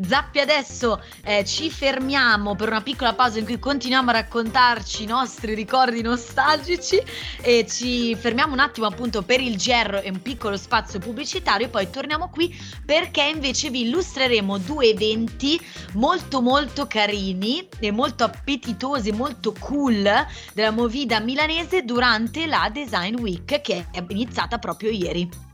Zappi 0.00 0.38
adesso 0.38 1.02
eh, 1.24 1.44
ci 1.44 1.70
fermiamo 1.70 2.54
per 2.54 2.68
una 2.68 2.80
piccola 2.80 3.12
pausa 3.14 3.38
in 3.38 3.44
cui 3.44 3.58
continuiamo 3.58 4.10
a 4.10 4.14
raccontarci 4.14 5.02
i 5.02 5.06
nostri 5.06 5.54
ricordi 5.54 6.02
nostalgici 6.02 7.00
e 7.40 7.66
ci 7.68 8.14
fermiamo 8.14 8.52
un 8.52 8.60
attimo 8.60 8.86
appunto 8.86 9.22
per 9.22 9.40
il 9.40 9.56
GR 9.56 10.00
e 10.02 10.10
un 10.10 10.22
piccolo 10.22 10.56
spazio 10.56 10.98
pubblicitario 10.98 11.66
e 11.66 11.70
poi 11.70 11.90
torniamo 11.90 12.28
qui 12.30 12.54
perché 12.84 13.22
invece 13.22 13.70
vi 13.70 13.82
illustreremo 13.82 14.58
due 14.58 14.90
eventi 14.90 15.60
molto 15.94 16.40
molto 16.40 16.86
carini 16.86 17.68
e 17.78 17.90
molto 17.90 18.24
appetitosi, 18.24 19.12
molto 19.12 19.54
cool 19.58 20.08
della 20.54 20.70
Movida 20.70 21.20
milanese 21.20 21.82
durante 21.82 22.46
la 22.46 22.70
Design 22.72 23.16
Week 23.16 23.60
che 23.60 23.86
è 23.90 24.04
iniziata 24.08 24.58
proprio 24.58 24.90
ieri. 24.90 25.51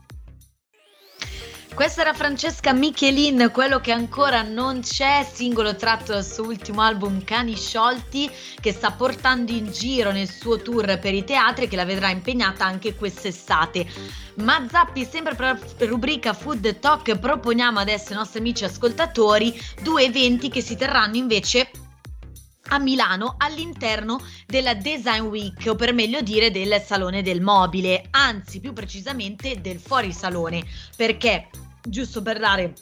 Questa 1.79 2.01
era 2.01 2.13
Francesca 2.13 2.73
Michelin, 2.73 3.51
quello 3.53 3.79
che 3.79 3.93
ancora 3.93 4.41
non 4.41 4.81
c'è, 4.81 5.25
singolo 5.31 5.77
tratto 5.77 6.11
dal 6.11 6.25
suo 6.25 6.43
ultimo 6.43 6.81
album 6.81 7.23
Cani 7.23 7.55
Sciolti, 7.55 8.29
che 8.59 8.73
sta 8.73 8.91
portando 8.91 9.53
in 9.53 9.71
giro 9.71 10.11
nel 10.11 10.29
suo 10.29 10.61
tour 10.61 10.99
per 10.99 11.13
i 11.13 11.23
teatri 11.23 11.69
che 11.69 11.77
la 11.77 11.85
vedrà 11.85 12.09
impegnata 12.09 12.65
anche 12.65 12.95
quest'estate. 12.95 13.87
Ma 14.39 14.67
Zappi, 14.69 15.07
sempre 15.09 15.35
per 15.35 15.57
la 15.57 15.85
rubrica 15.85 16.33
Food 16.33 16.79
Talk, 16.79 17.17
proponiamo 17.17 17.79
adesso 17.79 18.09
ai 18.09 18.17
nostri 18.17 18.39
amici 18.39 18.65
ascoltatori 18.65 19.57
due 19.81 20.03
eventi 20.03 20.49
che 20.49 20.59
si 20.59 20.75
terranno 20.75 21.15
invece 21.15 21.71
a 22.71 22.77
Milano 22.77 23.35
all'interno 23.37 24.19
della 24.45 24.73
Design 24.73 25.21
Week 25.21 25.65
o 25.65 25.75
per 25.75 25.93
meglio 25.93 26.19
dire 26.19 26.51
del 26.51 26.83
Salone 26.85 27.21
del 27.21 27.39
Mobile, 27.39 28.07
anzi 28.09 28.59
più 28.59 28.73
precisamente 28.73 29.61
del 29.61 29.79
Fuorisalone, 29.79 30.61
perché 30.97 31.47
giusto 31.81 32.21
per 32.21 32.39
dare 32.39 32.73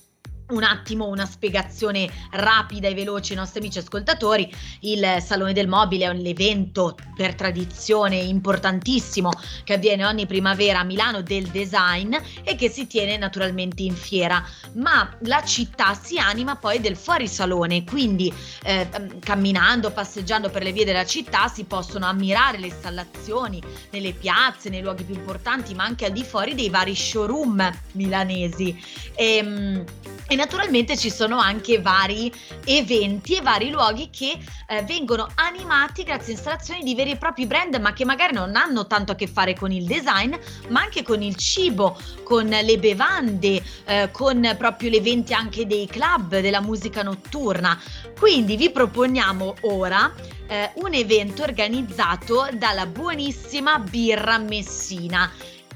un 0.49 0.63
attimo 0.63 1.07
una 1.07 1.25
spiegazione 1.25 2.09
rapida 2.31 2.87
e 2.87 2.93
veloce 2.93 3.33
ai 3.33 3.39
nostri 3.39 3.59
amici 3.59 3.79
ascoltatori. 3.79 4.51
Il 4.81 5.17
Salone 5.19 5.53
del 5.53 5.67
Mobile 5.67 6.05
è 6.05 6.09
un 6.09 6.25
evento 6.25 6.95
per 7.15 7.35
tradizione 7.35 8.15
importantissimo 8.15 9.31
che 9.63 9.73
avviene 9.73 10.05
ogni 10.05 10.25
primavera 10.25 10.79
a 10.79 10.83
Milano 10.83 11.21
del 11.21 11.47
design 11.47 12.15
e 12.43 12.55
che 12.55 12.69
si 12.69 12.87
tiene 12.87 13.17
naturalmente 13.17 13.83
in 13.83 13.95
fiera, 13.95 14.43
ma 14.73 15.15
la 15.21 15.43
città 15.43 15.93
si 15.93 16.17
anima 16.17 16.55
poi 16.55 16.79
del 16.79 16.95
fuorisalone, 16.95 17.83
quindi 17.83 18.33
eh, 18.63 18.87
camminando, 19.19 19.91
passeggiando 19.91 20.49
per 20.49 20.63
le 20.63 20.71
vie 20.71 20.85
della 20.85 21.05
città 21.05 21.47
si 21.47 21.65
possono 21.65 22.05
ammirare 22.05 22.57
le 22.57 22.67
installazioni 22.67 23.61
nelle 23.91 24.13
piazze, 24.13 24.69
nei 24.69 24.81
luoghi 24.81 25.03
più 25.03 25.15
importanti, 25.15 25.73
ma 25.73 25.83
anche 25.83 26.05
al 26.05 26.11
di 26.11 26.23
fuori 26.23 26.55
dei 26.55 26.69
vari 26.69 26.95
showroom 26.95 27.69
milanesi. 27.93 28.81
E, 29.15 29.37
ehm, 29.37 29.83
e 30.29 30.35
naturalmente 30.37 30.95
ci 30.95 31.09
sono 31.09 31.37
anche 31.37 31.81
vari 31.81 32.31
eventi 32.63 33.35
e 33.35 33.41
vari 33.41 33.69
luoghi 33.69 34.09
che 34.09 34.37
eh, 34.67 34.83
vengono 34.83 35.27
animati 35.35 36.03
grazie 36.03 36.33
a 36.33 36.35
installazioni 36.35 36.83
di 36.83 36.95
veri 36.95 37.11
e 37.11 37.17
propri 37.17 37.45
brand, 37.45 37.75
ma 37.75 37.91
che 37.91 38.05
magari 38.05 38.33
non 38.33 38.55
hanno 38.55 38.87
tanto 38.87 39.11
a 39.11 39.15
che 39.15 39.27
fare 39.27 39.53
con 39.55 39.71
il 39.71 39.85
design, 39.85 40.33
ma 40.69 40.81
anche 40.81 41.03
con 41.03 41.21
il 41.21 41.35
cibo, 41.35 41.99
con 42.23 42.47
le 42.47 42.77
bevande, 42.77 43.61
eh, 43.85 44.09
con 44.11 44.55
proprio 44.57 44.91
eventi 44.91 45.33
anche 45.33 45.65
dei 45.65 45.87
club, 45.87 46.39
della 46.39 46.61
musica 46.61 47.01
notturna. 47.01 47.77
Quindi 48.17 48.55
vi 48.55 48.69
proponiamo 48.69 49.55
ora 49.61 50.13
eh, 50.47 50.71
un 50.75 50.93
evento 50.93 51.43
organizzato 51.43 52.47
dalla 52.53 52.85
buonissima 52.85 53.79
Birra 53.79 54.37
Messina 54.37 55.29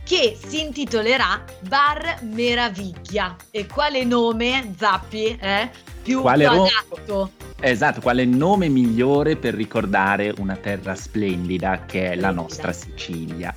che 0.03 0.37
si 0.43 0.61
intitolerà 0.61 1.43
Bar 1.67 2.19
Meraviglia. 2.21 3.35
E 3.51 3.65
quale 3.65 4.03
nome, 4.03 4.73
Zappi, 4.77 5.37
eh? 5.39 5.69
più 6.01 6.21
quale 6.21 6.45
adatto? 6.45 7.31
Esatto, 7.59 8.01
quale 8.01 8.25
nome 8.25 8.69
migliore 8.69 9.35
per 9.35 9.53
ricordare 9.53 10.33
una 10.39 10.55
terra 10.55 10.95
splendida 10.95 11.85
che 11.85 12.11
è 12.11 12.15
la 12.15 12.31
nostra 12.31 12.73
Sicilia. 12.73 13.53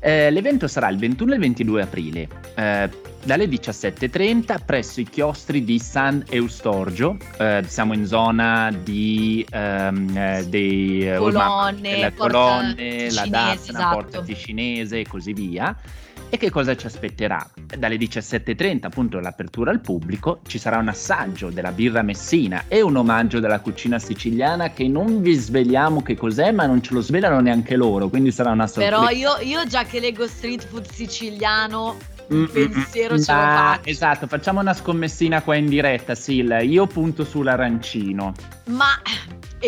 Eh, 0.00 0.30
l'evento 0.30 0.68
sarà 0.68 0.88
il 0.88 0.98
21 0.98 1.32
e 1.32 1.34
il 1.34 1.40
22 1.40 1.82
aprile. 1.82 2.28
Eh, 2.54 2.90
dalle 3.26 3.46
17.30 3.46 4.58
presso 4.64 5.00
i 5.00 5.04
chiostri 5.04 5.64
di 5.64 5.80
San 5.80 6.24
Eustorgio, 6.28 7.16
eh, 7.38 7.64
siamo 7.66 7.92
in 7.92 8.06
zona 8.06 8.70
di 8.70 9.44
ehm, 9.50 10.16
eh, 10.16 10.46
dei 10.48 11.10
eh, 11.10 11.16
colonne, 11.16 11.98
la, 11.98 12.12
colonne 12.12 13.10
la 13.10 13.26
Dazzana, 13.26 13.52
esatto. 13.54 13.94
Porta 13.94 14.22
Ticinese 14.22 15.00
e 15.00 15.06
così 15.08 15.32
via. 15.32 15.76
E 16.28 16.38
che 16.38 16.50
cosa 16.50 16.76
ci 16.76 16.86
aspetterà? 16.86 17.44
Dalle 17.76 17.96
17.30, 17.96 18.86
appunto, 18.86 19.18
l'apertura 19.18 19.72
al 19.72 19.80
pubblico, 19.80 20.40
ci 20.46 20.58
sarà 20.58 20.78
un 20.78 20.88
assaggio 20.88 21.50
della 21.50 21.72
birra 21.72 22.02
messina 22.02 22.64
e 22.68 22.80
un 22.80 22.96
omaggio 22.96 23.40
della 23.40 23.60
cucina 23.60 23.98
siciliana 23.98 24.70
che 24.70 24.86
non 24.86 25.20
vi 25.20 25.34
svegliamo 25.34 26.02
che 26.02 26.16
cos'è, 26.16 26.52
ma 26.52 26.66
non 26.66 26.80
ce 26.80 26.94
lo 26.94 27.00
svelano 27.00 27.40
neanche 27.40 27.74
loro, 27.74 28.08
quindi 28.08 28.30
sarà 28.30 28.50
una 28.50 28.66
sorpresa. 28.68 28.98
Però 28.98 29.10
io, 29.10 29.36
io 29.40 29.66
già 29.66 29.84
che 29.84 29.98
leggo 29.98 30.26
street 30.26 30.66
food 30.66 30.88
siciliano 30.90 32.14
un 32.28 32.38
mm, 32.38 32.42
mm, 32.42 32.46
pensiero 32.52 33.14
mm, 33.14 33.18
ce 33.18 33.32
lo. 33.32 33.78
Esatto, 33.84 34.26
facciamo 34.26 34.60
una 34.60 34.74
scommessina 34.74 35.42
qua 35.42 35.56
in 35.56 35.66
diretta, 35.66 36.14
Sil. 36.14 36.50
Io 36.62 36.86
punto 36.86 37.24
sull'arancino. 37.24 38.32
Ma 38.66 39.00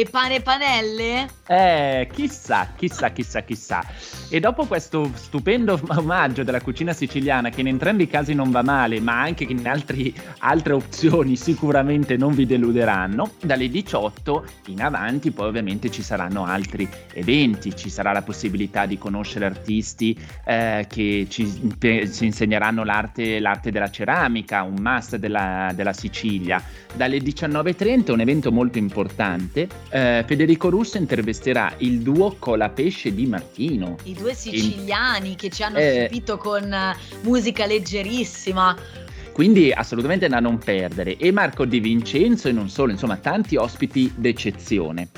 e 0.00 0.06
pane 0.08 0.40
panelle? 0.40 1.28
Eh, 1.48 2.08
chissà, 2.12 2.72
chissà, 2.76 3.10
chissà, 3.10 3.40
chissà. 3.40 3.84
E 4.30 4.38
dopo 4.38 4.66
questo 4.66 5.10
stupendo 5.14 5.80
omaggio 5.96 6.44
della 6.44 6.60
cucina 6.60 6.92
siciliana, 6.92 7.50
che 7.50 7.62
in 7.62 7.66
entrambi 7.66 8.04
i 8.04 8.06
casi 8.06 8.32
non 8.32 8.52
va 8.52 8.62
male, 8.62 9.00
ma 9.00 9.20
anche 9.20 9.44
che 9.44 9.52
in 9.52 9.66
altri, 9.66 10.14
altre 10.38 10.74
opzioni 10.74 11.34
sicuramente 11.34 12.16
non 12.16 12.32
vi 12.32 12.46
deluderanno, 12.46 13.32
dalle 13.42 13.68
18 13.68 14.44
in 14.66 14.82
avanti 14.82 15.32
poi 15.32 15.48
ovviamente 15.48 15.90
ci 15.90 16.02
saranno 16.02 16.44
altri 16.44 16.88
eventi, 17.14 17.74
ci 17.74 17.90
sarà 17.90 18.12
la 18.12 18.22
possibilità 18.22 18.86
di 18.86 18.98
conoscere 18.98 19.46
artisti 19.46 20.16
eh, 20.44 20.86
che 20.88 21.26
ci, 21.28 21.72
ci, 21.78 22.24
insegneranno 22.24 22.84
l'arte, 22.84 23.40
l'arte, 23.40 23.72
della 23.72 23.90
ceramica, 23.90 24.62
un 24.62 24.76
must 24.80 25.16
della, 25.16 25.72
della 25.74 25.92
Sicilia. 25.92 26.62
Dalle 26.94 27.18
19.30 27.18 28.12
un 28.12 28.20
evento 28.20 28.52
molto 28.52 28.78
importante 28.78 29.68
eh, 29.90 30.24
Federico 30.26 30.70
Russo 30.70 30.98
intervisterà 30.98 31.74
il 31.78 32.00
duo 32.00 32.36
Colapesce 32.38 33.14
di 33.14 33.26
Martino. 33.26 33.96
I 34.04 34.14
due 34.14 34.34
siciliani 34.34 35.30
il... 35.30 35.36
che 35.36 35.50
ci 35.50 35.62
hanno 35.62 35.78
eh... 35.78 36.06
stupito 36.06 36.36
con 36.36 36.72
eh, 36.72 36.96
musica 37.22 37.66
leggerissima 37.66 38.76
quindi 39.38 39.70
assolutamente 39.70 40.26
da 40.26 40.40
non 40.40 40.58
perdere. 40.58 41.16
E 41.16 41.30
Marco 41.30 41.64
Di 41.64 41.78
Vincenzo 41.78 42.48
e 42.48 42.52
non 42.52 42.68
solo, 42.68 42.90
insomma 42.90 43.18
tanti 43.18 43.54
ospiti 43.54 44.12
d'eccezione. 44.16 45.10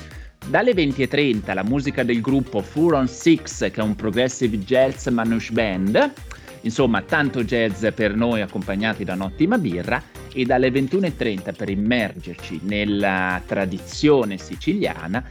Dalle 0.45 0.73
20.30 0.73 1.55
la 1.55 1.63
musica 1.63 2.03
del 2.03 2.21
gruppo 2.21 2.61
Furon 2.61 3.07
Six, 3.07 3.71
che 3.71 3.81
è 3.81 3.83
un 3.83 3.95
progressive 3.95 4.59
jazz 4.59 5.07
manouche 5.07 5.51
band, 5.53 6.13
insomma 6.61 7.01
tanto 7.01 7.43
jazz 7.43 7.83
per 7.95 8.15
noi 8.15 8.41
accompagnati 8.41 9.03
da 9.03 9.13
un'ottima 9.13 9.57
birra, 9.57 9.99
e 10.33 10.45
dalle 10.45 10.69
21.30 10.69 11.55
per 11.55 11.69
immergerci 11.69 12.59
nella 12.63 13.41
tradizione 13.45 14.37
siciliana 14.37 15.23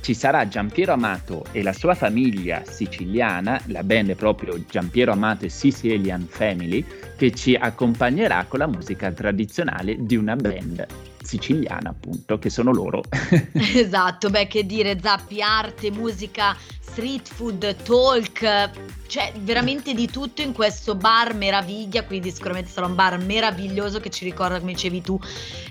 ci 0.00 0.14
sarà 0.14 0.48
Giampiero 0.48 0.92
Amato 0.92 1.44
e 1.52 1.62
la 1.62 1.72
sua 1.72 1.94
famiglia 1.94 2.62
siciliana, 2.64 3.60
la 3.66 3.82
band 3.82 4.14
proprio 4.14 4.58
Giampiero 4.66 5.12
Amato 5.12 5.44
e 5.44 5.50
Sicilian 5.50 6.26
Family, 6.28 6.84
che 7.16 7.32
ci 7.32 7.54
accompagnerà 7.54 8.44
con 8.48 8.60
la 8.60 8.66
musica 8.66 9.10
tradizionale 9.12 9.96
di 9.98 10.16
una 10.16 10.36
band 10.36 10.86
siciliana, 11.28 11.90
appunto, 11.90 12.38
che 12.38 12.48
sono 12.48 12.72
loro. 12.72 13.02
esatto, 13.52 14.30
beh, 14.30 14.46
che 14.46 14.64
dire, 14.64 14.98
zappi, 15.00 15.42
arte, 15.42 15.90
musica, 15.90 16.56
street 16.80 17.28
food, 17.28 17.76
talk, 17.82 18.70
cioè 19.06 19.32
veramente 19.40 19.92
di 19.92 20.10
tutto 20.10 20.40
in 20.40 20.52
questo 20.52 20.94
bar 20.94 21.34
meraviglia, 21.34 22.04
quindi 22.04 22.30
sicuramente 22.30 22.70
sarà 22.70 22.86
un 22.86 22.94
bar 22.94 23.18
meraviglioso 23.18 24.00
che 24.00 24.08
ci 24.08 24.24
ricorda, 24.24 24.58
come 24.58 24.72
dicevi 24.72 25.02
tu, 25.02 25.20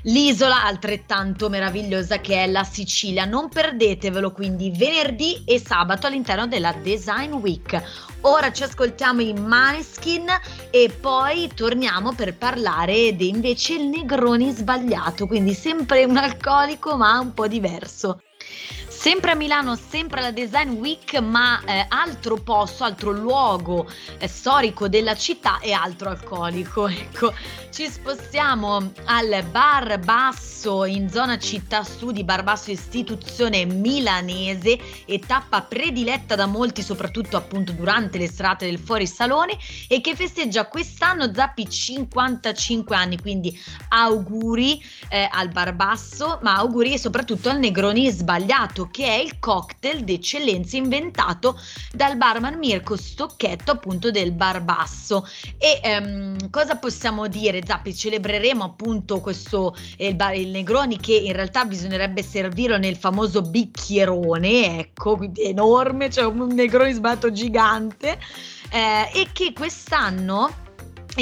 l'isola 0.03 0.63
altrettanto 0.63 1.49
meravigliosa 1.49 2.21
che 2.21 2.43
è 2.43 2.47
la 2.47 2.63
Sicilia. 2.63 3.25
Non 3.25 3.49
perdetevelo 3.49 4.31
quindi 4.31 4.71
venerdì 4.75 5.43
e 5.43 5.59
sabato 5.59 6.05
all'interno 6.05 6.45
della 6.45 6.73
Design 6.73 7.33
Week. 7.33 7.81
Ora 8.21 8.51
ci 8.51 8.63
ascoltiamo 8.63 9.21
i 9.21 9.33
Maneskin 9.33 10.27
e 10.71 10.89
poi 10.99 11.49
torniamo 11.53 12.13
per 12.13 12.35
parlare 12.35 13.15
di 13.15 13.29
invece 13.29 13.75
il 13.75 13.87
Negroni 13.87 14.51
sbagliato, 14.51 15.27
quindi 15.27 15.53
sempre 15.53 16.03
un 16.03 16.17
alcolico 16.17 16.97
ma 16.97 17.19
un 17.19 17.33
po' 17.33 17.47
diverso. 17.47 18.21
Sempre 19.07 19.31
a 19.31 19.35
Milano, 19.35 19.77
sempre 19.77 20.19
alla 20.19 20.31
Design 20.31 20.71
Week, 20.71 21.17
ma 21.21 21.63
eh, 21.63 21.85
altro 21.87 22.35
posto, 22.35 22.83
altro 22.83 23.11
luogo 23.11 23.89
eh, 24.17 24.27
storico 24.27 24.89
della 24.89 25.15
città 25.15 25.59
e 25.59 25.71
altro 25.71 26.09
alcolico. 26.09 26.89
Ecco, 27.07 27.33
ci 27.69 27.87
spostiamo 27.87 28.91
al 29.05 29.45
Bar 29.49 29.99
Basso 29.99 30.83
in 30.83 31.09
zona 31.09 31.37
città 31.37 31.83
studi, 31.83 32.23
Bar 32.23 32.43
Basso 32.43 32.71
istituzione 32.71 33.65
milanese 33.65 34.77
e 35.05 35.19
tappa 35.19 35.61
prediletta 35.61 36.35
da 36.35 36.47
molti, 36.47 36.81
soprattutto 36.81 37.37
appunto 37.37 37.71
durante 37.71 38.17
le 38.17 38.29
serate 38.29 38.65
del 38.65 38.79
fuorisalone 38.79 39.57
e 39.87 40.01
che 40.01 40.15
festeggia 40.15 40.67
quest'anno 40.67 41.31
Zappi 41.33 41.69
55 41.69 42.95
anni, 42.95 43.21
quindi 43.21 43.57
auguri 43.89 44.83
eh, 45.09 45.29
al 45.31 45.49
Bar 45.49 45.73
Basso, 45.73 46.39
ma 46.41 46.55
auguri 46.55 46.97
soprattutto 46.97 47.49
al 47.49 47.59
Negroni 47.59 48.09
sbagliato 48.09 48.89
che 48.97 49.05
è 49.05 49.13
il 49.13 49.37
cocktail 49.37 50.03
d'eccellenza 50.03 50.75
inventato 50.75 51.55
dal 51.91 52.17
barman 52.17 52.57
Mirko 52.57 52.97
Stocchetto 52.97 53.69
appunto 53.69 54.09
del 54.09 54.31
Bar 54.31 54.63
Basso. 54.63 55.23
E 55.59 55.79
ehm, 55.83 56.49
cosa 56.49 56.77
possiamo 56.77 57.27
dire 57.27 57.61
Zappi? 57.63 57.93
Celebreremo 57.93 58.63
appunto 58.63 59.19
questo 59.19 59.75
eh, 59.97 60.07
il, 60.07 60.15
bar, 60.15 60.33
il 60.33 60.47
Negroni 60.47 60.97
che 60.97 61.13
in 61.13 61.33
realtà 61.33 61.63
bisognerebbe 61.65 62.23
servirlo 62.23 62.79
nel 62.79 62.95
famoso 62.95 63.43
bicchierone, 63.43 64.79
ecco, 64.79 65.19
enorme, 65.35 66.09
cioè 66.09 66.25
un 66.25 66.47
Negroni 66.47 66.93
sbato 66.93 67.31
gigante 67.31 68.17
eh, 68.71 69.11
e 69.13 69.27
che 69.31 69.53
quest'anno 69.53 70.65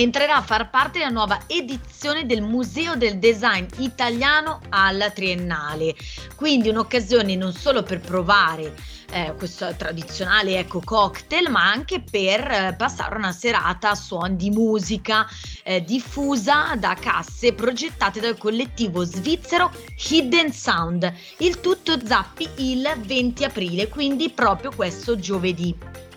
entrerà 0.01 0.35
a 0.35 0.41
far 0.41 0.69
parte 0.69 0.99
della 0.99 1.09
nuova 1.09 1.39
edizione 1.47 2.25
del 2.25 2.41
Museo 2.41 2.95
del 2.95 3.17
Design 3.17 3.65
Italiano 3.77 4.59
alla 4.69 5.09
Triennale. 5.09 5.95
Quindi 6.35 6.69
un'occasione 6.69 7.35
non 7.35 7.53
solo 7.53 7.81
per 7.81 8.01
provare 8.01 8.75
eh, 9.11 9.33
questo 9.37 9.73
tradizionale 9.77 10.59
ecco, 10.59 10.81
cocktail, 10.83 11.49
ma 11.49 11.69
anche 11.69 12.01
per 12.01 12.41
eh, 12.41 12.75
passare 12.77 13.15
una 13.15 13.31
serata 13.31 13.91
a 13.91 13.95
suon 13.95 14.35
di 14.35 14.49
musica 14.49 15.25
eh, 15.63 15.81
diffusa 15.81 16.75
da 16.77 16.95
casse 16.99 17.53
progettate 17.53 18.19
dal 18.19 18.37
collettivo 18.37 19.05
svizzero 19.05 19.71
Hidden 20.09 20.51
Sound. 20.51 21.13
Il 21.37 21.61
tutto 21.61 22.05
zappi 22.05 22.49
il 22.57 22.91
20 22.97 23.43
aprile, 23.45 23.87
quindi 23.87 24.29
proprio 24.29 24.71
questo 24.75 25.17
giovedì. 25.17 26.13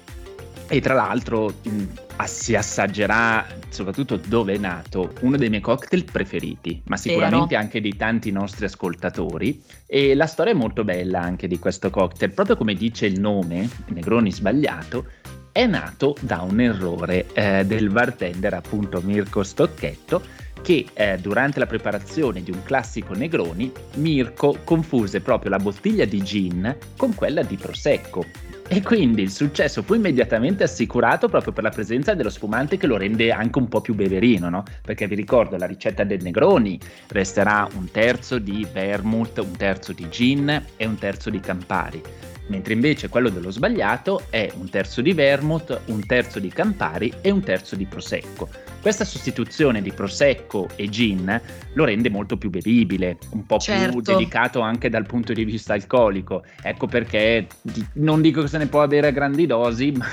E 0.70 0.80
tra 0.80 0.94
l'altro 0.94 1.54
mh, 1.62 1.84
si 2.26 2.54
assaggerà 2.54 3.46
soprattutto 3.70 4.16
dove 4.16 4.54
è 4.54 4.58
nato 4.58 5.14
uno 5.20 5.36
dei 5.36 5.48
miei 5.48 5.62
cocktail 5.62 6.04
preferiti, 6.04 6.82
ma 6.86 6.96
sicuramente 6.96 7.54
Vero. 7.54 7.60
anche 7.62 7.80
di 7.80 7.96
tanti 7.96 8.30
nostri 8.30 8.66
ascoltatori. 8.66 9.62
E 9.86 10.14
la 10.14 10.26
storia 10.26 10.52
è 10.52 10.56
molto 10.56 10.84
bella 10.84 11.20
anche 11.20 11.48
di 11.48 11.58
questo 11.58 11.88
cocktail, 11.88 12.32
proprio 12.32 12.56
come 12.56 12.74
dice 12.74 13.06
il 13.06 13.18
nome, 13.18 13.68
Negroni 13.86 14.30
sbagliato, 14.30 15.06
è 15.52 15.66
nato 15.66 16.14
da 16.20 16.42
un 16.42 16.60
errore 16.60 17.26
eh, 17.32 17.64
del 17.64 17.88
bartender 17.88 18.54
appunto 18.54 19.00
Mirko 19.02 19.42
Stocchetto 19.42 20.22
che 20.62 20.86
eh, 20.92 21.18
durante 21.18 21.58
la 21.58 21.66
preparazione 21.66 22.42
di 22.42 22.50
un 22.50 22.62
classico 22.62 23.14
Negroni 23.14 23.72
Mirko 23.94 24.58
confuse 24.64 25.20
proprio 25.20 25.50
la 25.50 25.58
bottiglia 25.58 26.04
di 26.04 26.22
gin 26.22 26.76
con 26.96 27.14
quella 27.14 27.42
di 27.42 27.56
prosecco 27.56 28.24
e 28.70 28.82
quindi 28.82 29.22
il 29.22 29.30
successo 29.30 29.82
fu 29.82 29.94
immediatamente 29.94 30.62
assicurato 30.62 31.28
proprio 31.28 31.52
per 31.52 31.62
la 31.62 31.70
presenza 31.70 32.12
dello 32.12 32.28
spumante 32.28 32.76
che 32.76 32.86
lo 32.86 32.98
rende 32.98 33.32
anche 33.32 33.58
un 33.58 33.66
po' 33.66 33.80
più 33.80 33.94
beverino, 33.94 34.50
no? 34.50 34.62
Perché 34.82 35.06
vi 35.06 35.14
ricordo 35.14 35.56
la 35.56 35.66
ricetta 35.66 36.04
del 36.04 36.22
Negroni 36.22 36.78
resterà 37.08 37.66
un 37.76 37.90
terzo 37.90 38.38
di 38.38 38.66
vermouth, 38.70 39.38
un 39.38 39.56
terzo 39.56 39.94
di 39.94 40.06
gin 40.10 40.64
e 40.76 40.86
un 40.86 40.98
terzo 40.98 41.30
di 41.30 41.40
Campari 41.40 42.02
mentre 42.48 42.74
invece 42.74 43.08
quello 43.08 43.28
dello 43.28 43.50
sbagliato 43.50 44.22
è 44.30 44.50
un 44.54 44.68
terzo 44.68 45.00
di 45.00 45.12
vermouth, 45.12 45.80
un 45.86 46.04
terzo 46.04 46.38
di 46.38 46.48
Campari 46.48 47.12
e 47.20 47.30
un 47.30 47.42
terzo 47.42 47.76
di 47.76 47.86
Prosecco. 47.86 48.48
Questa 48.80 49.04
sostituzione 49.04 49.82
di 49.82 49.92
Prosecco 49.92 50.68
e 50.76 50.88
gin 50.88 51.40
lo 51.72 51.84
rende 51.84 52.10
molto 52.10 52.36
più 52.36 52.48
bevibile, 52.48 53.18
un 53.30 53.44
po' 53.44 53.58
certo. 53.58 53.90
più 53.90 54.00
delicato 54.00 54.60
anche 54.60 54.88
dal 54.88 55.04
punto 55.04 55.32
di 55.32 55.44
vista 55.44 55.74
alcolico. 55.74 56.44
Ecco 56.62 56.86
perché 56.86 57.46
non 57.94 58.20
dico 58.20 58.42
che 58.42 58.48
se 58.48 58.58
ne 58.58 58.66
può 58.66 58.82
avere 58.82 59.08
a 59.08 59.10
grandi 59.10 59.46
dosi, 59.46 59.92
ma 59.96 60.06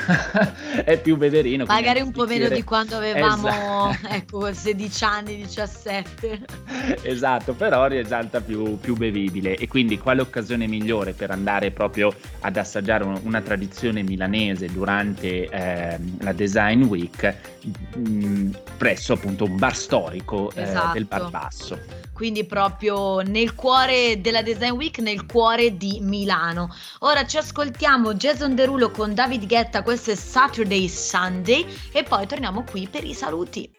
è 0.84 1.00
più 1.00 1.16
beverino. 1.16 1.66
Magari 1.66 2.02
un 2.02 2.12
po' 2.12 2.26
meno 2.26 2.50
di 2.50 2.64
quando 2.64 2.98
avevamo 2.98 3.48
esatto. 3.48 4.08
ecco, 4.14 4.54
16 4.54 5.04
anni, 5.04 5.38
17. 5.38 6.40
esatto, 7.04 7.54
però 7.54 7.86
risalta 7.88 8.42
più, 8.42 8.78
più 8.80 8.96
bevibile 8.96 9.56
e 9.56 9.68
quindi 9.68 9.98
quale 9.98 10.22
occasione 10.22 10.68
migliore 10.68 11.14
per 11.14 11.32
andare 11.32 11.72
proprio 11.72 12.14
ad 12.42 12.58
assaggiare 12.58 13.04
un, 13.04 13.20
una 13.24 13.42
tradizione 13.42 14.04
milanese 14.04 14.68
durante 14.68 15.48
eh, 15.50 15.98
la 16.20 16.34
Design 16.34 16.84
Week 16.84 17.36
mh, 17.96 18.50
presso 18.78 19.14
appunto 19.14 19.46
un 19.46 19.58
bar 19.58 19.76
storico 19.76 20.52
eh, 20.54 20.64
esatto. 20.64 20.94
del 20.94 21.06
Bar 21.06 21.30
Basso. 21.30 21.80
Quindi 22.14 22.46
proprio 22.46 23.20
nel 23.22 23.56
cuore 23.56 24.22
della 24.22 24.42
Design 24.42 24.72
Week, 24.72 25.00
nel 25.00 25.26
cuore 25.26 25.76
di 25.76 26.00
Milano. 26.02 26.74
Ora 27.00 27.26
ci 27.26 27.38
ascoltiamo 27.38 28.14
Jason 28.14 28.56
Derulo 28.56 28.92
con 28.92 29.14
David 29.14 29.46
Guetta, 29.48 29.84
questo 29.84 30.12
è 30.12 30.16
Saturday 30.16 30.88
Sunday 30.88 31.66
e 31.92 32.04
poi 32.04 32.26
torniamo 32.26 32.64
qui 32.64 32.88
per 32.88 33.04
i 33.04 33.14
saluti. 33.14 33.70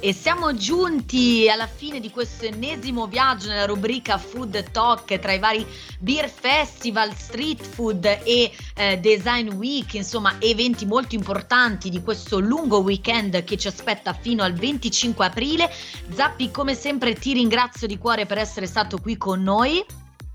E 0.00 0.12
siamo 0.12 0.54
giunti 0.54 1.48
alla 1.50 1.66
fine 1.66 1.98
di 1.98 2.10
questo 2.10 2.44
ennesimo 2.44 3.08
viaggio 3.08 3.48
nella 3.48 3.66
rubrica 3.66 4.16
Food 4.16 4.70
Talk 4.70 5.18
tra 5.18 5.32
i 5.32 5.40
vari 5.40 5.66
beer 5.98 6.30
festival, 6.30 7.12
street 7.16 7.60
food 7.60 8.04
e 8.04 8.52
eh, 8.76 8.98
design 8.98 9.48
week, 9.54 9.94
insomma 9.94 10.36
eventi 10.38 10.86
molto 10.86 11.16
importanti 11.16 11.90
di 11.90 12.00
questo 12.00 12.38
lungo 12.38 12.78
weekend 12.78 13.42
che 13.42 13.56
ci 13.56 13.66
aspetta 13.66 14.12
fino 14.12 14.44
al 14.44 14.52
25 14.52 15.26
aprile. 15.26 15.68
Zappi, 16.14 16.52
come 16.52 16.76
sempre 16.76 17.14
ti 17.14 17.32
ringrazio 17.32 17.88
di 17.88 17.98
cuore 17.98 18.24
per 18.24 18.38
essere 18.38 18.66
stato 18.66 18.98
qui 18.98 19.16
con 19.16 19.42
noi. 19.42 19.84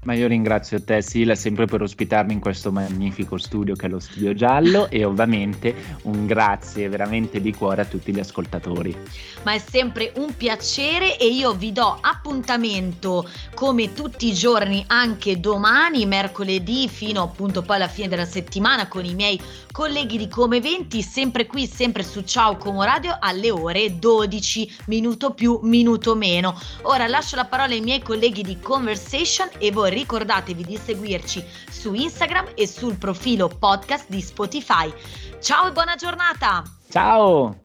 Ma 0.04 0.14
io 0.14 0.28
ringrazio 0.28 0.84
te 0.84 1.02
Sila 1.02 1.34
sempre 1.34 1.66
per 1.66 1.82
ospitarmi 1.82 2.34
in 2.34 2.42
questo 2.42 2.72
magnifico 2.72 3.38
studio 3.38 3.74
che 3.74 3.86
è 3.86 3.90
lo 3.90 4.00
Studio 4.00 4.34
Giallo 4.34 4.90
e 4.90 5.06
ovviamente 5.06 5.74
un 6.04 6.26
grazie 6.26 6.90
veramente 6.90 7.40
di 7.40 7.54
cuore 7.54 7.84
a 7.84 7.86
tutti 7.86 8.14
gli 8.14 8.20
ascoltatori. 8.20 8.96
Ma 9.44 9.54
è 9.54 9.60
sempre 9.60 10.12
un 10.18 10.36
piacere 10.36 11.18
e 11.18 11.28
io 11.28 11.54
vi 11.54 11.72
do 11.72 11.98
appuntamento 12.02 13.30
come 13.54 13.94
tutti 13.94 14.28
i 14.28 14.34
giorni 14.34 14.84
anche 14.88 15.40
domani, 15.40 16.06
mercoledì 16.06 16.90
fino 16.90 17.22
appunto 17.22 17.62
poi 17.62 17.78
alla 17.78 17.88
fine 17.88 18.10
della 18.10 18.26
settimana 18.26 18.88
con 18.90 19.06
i 19.06 19.16
miei 19.16 19.40
colleghi 19.72 20.18
di 20.18 20.28
Come 20.28 20.60
20 20.60 21.02
sempre 21.02 21.46
qui, 21.46 21.66
sempre 21.66 22.04
su 22.04 22.24
Ciao 22.24 22.58
Como 22.58 22.84
Radio 22.84 23.16
alle 23.20 23.52
ore 23.52 23.98
12, 23.98 24.80
minuto 24.88 25.34
più, 25.34 25.60
minuto 25.64 26.16
meno. 26.16 26.60
Ora 26.84 27.08
lascio 27.08 27.38
la 27.38 27.46
parola 27.46 27.74
ai 27.74 27.82
miei 27.82 28.02
colleghi 28.02 28.44
di 28.44 28.60
Conversation 28.60 29.50
e 29.58 29.72
voi 29.72 29.92
ricordatevi 29.94 30.64
di 30.64 30.78
seguirci 30.78 31.44
su 31.70 31.94
Instagram 31.94 32.52
e 32.56 32.68
sul 32.68 32.98
profilo 32.98 33.48
podcast 33.48 34.10
di 34.10 34.22
Spotify. 34.22 34.92
Ciao 35.40 35.68
e 35.68 35.72
buona 35.72 35.96
giornata! 35.96 36.64
Ciao! 36.90 37.58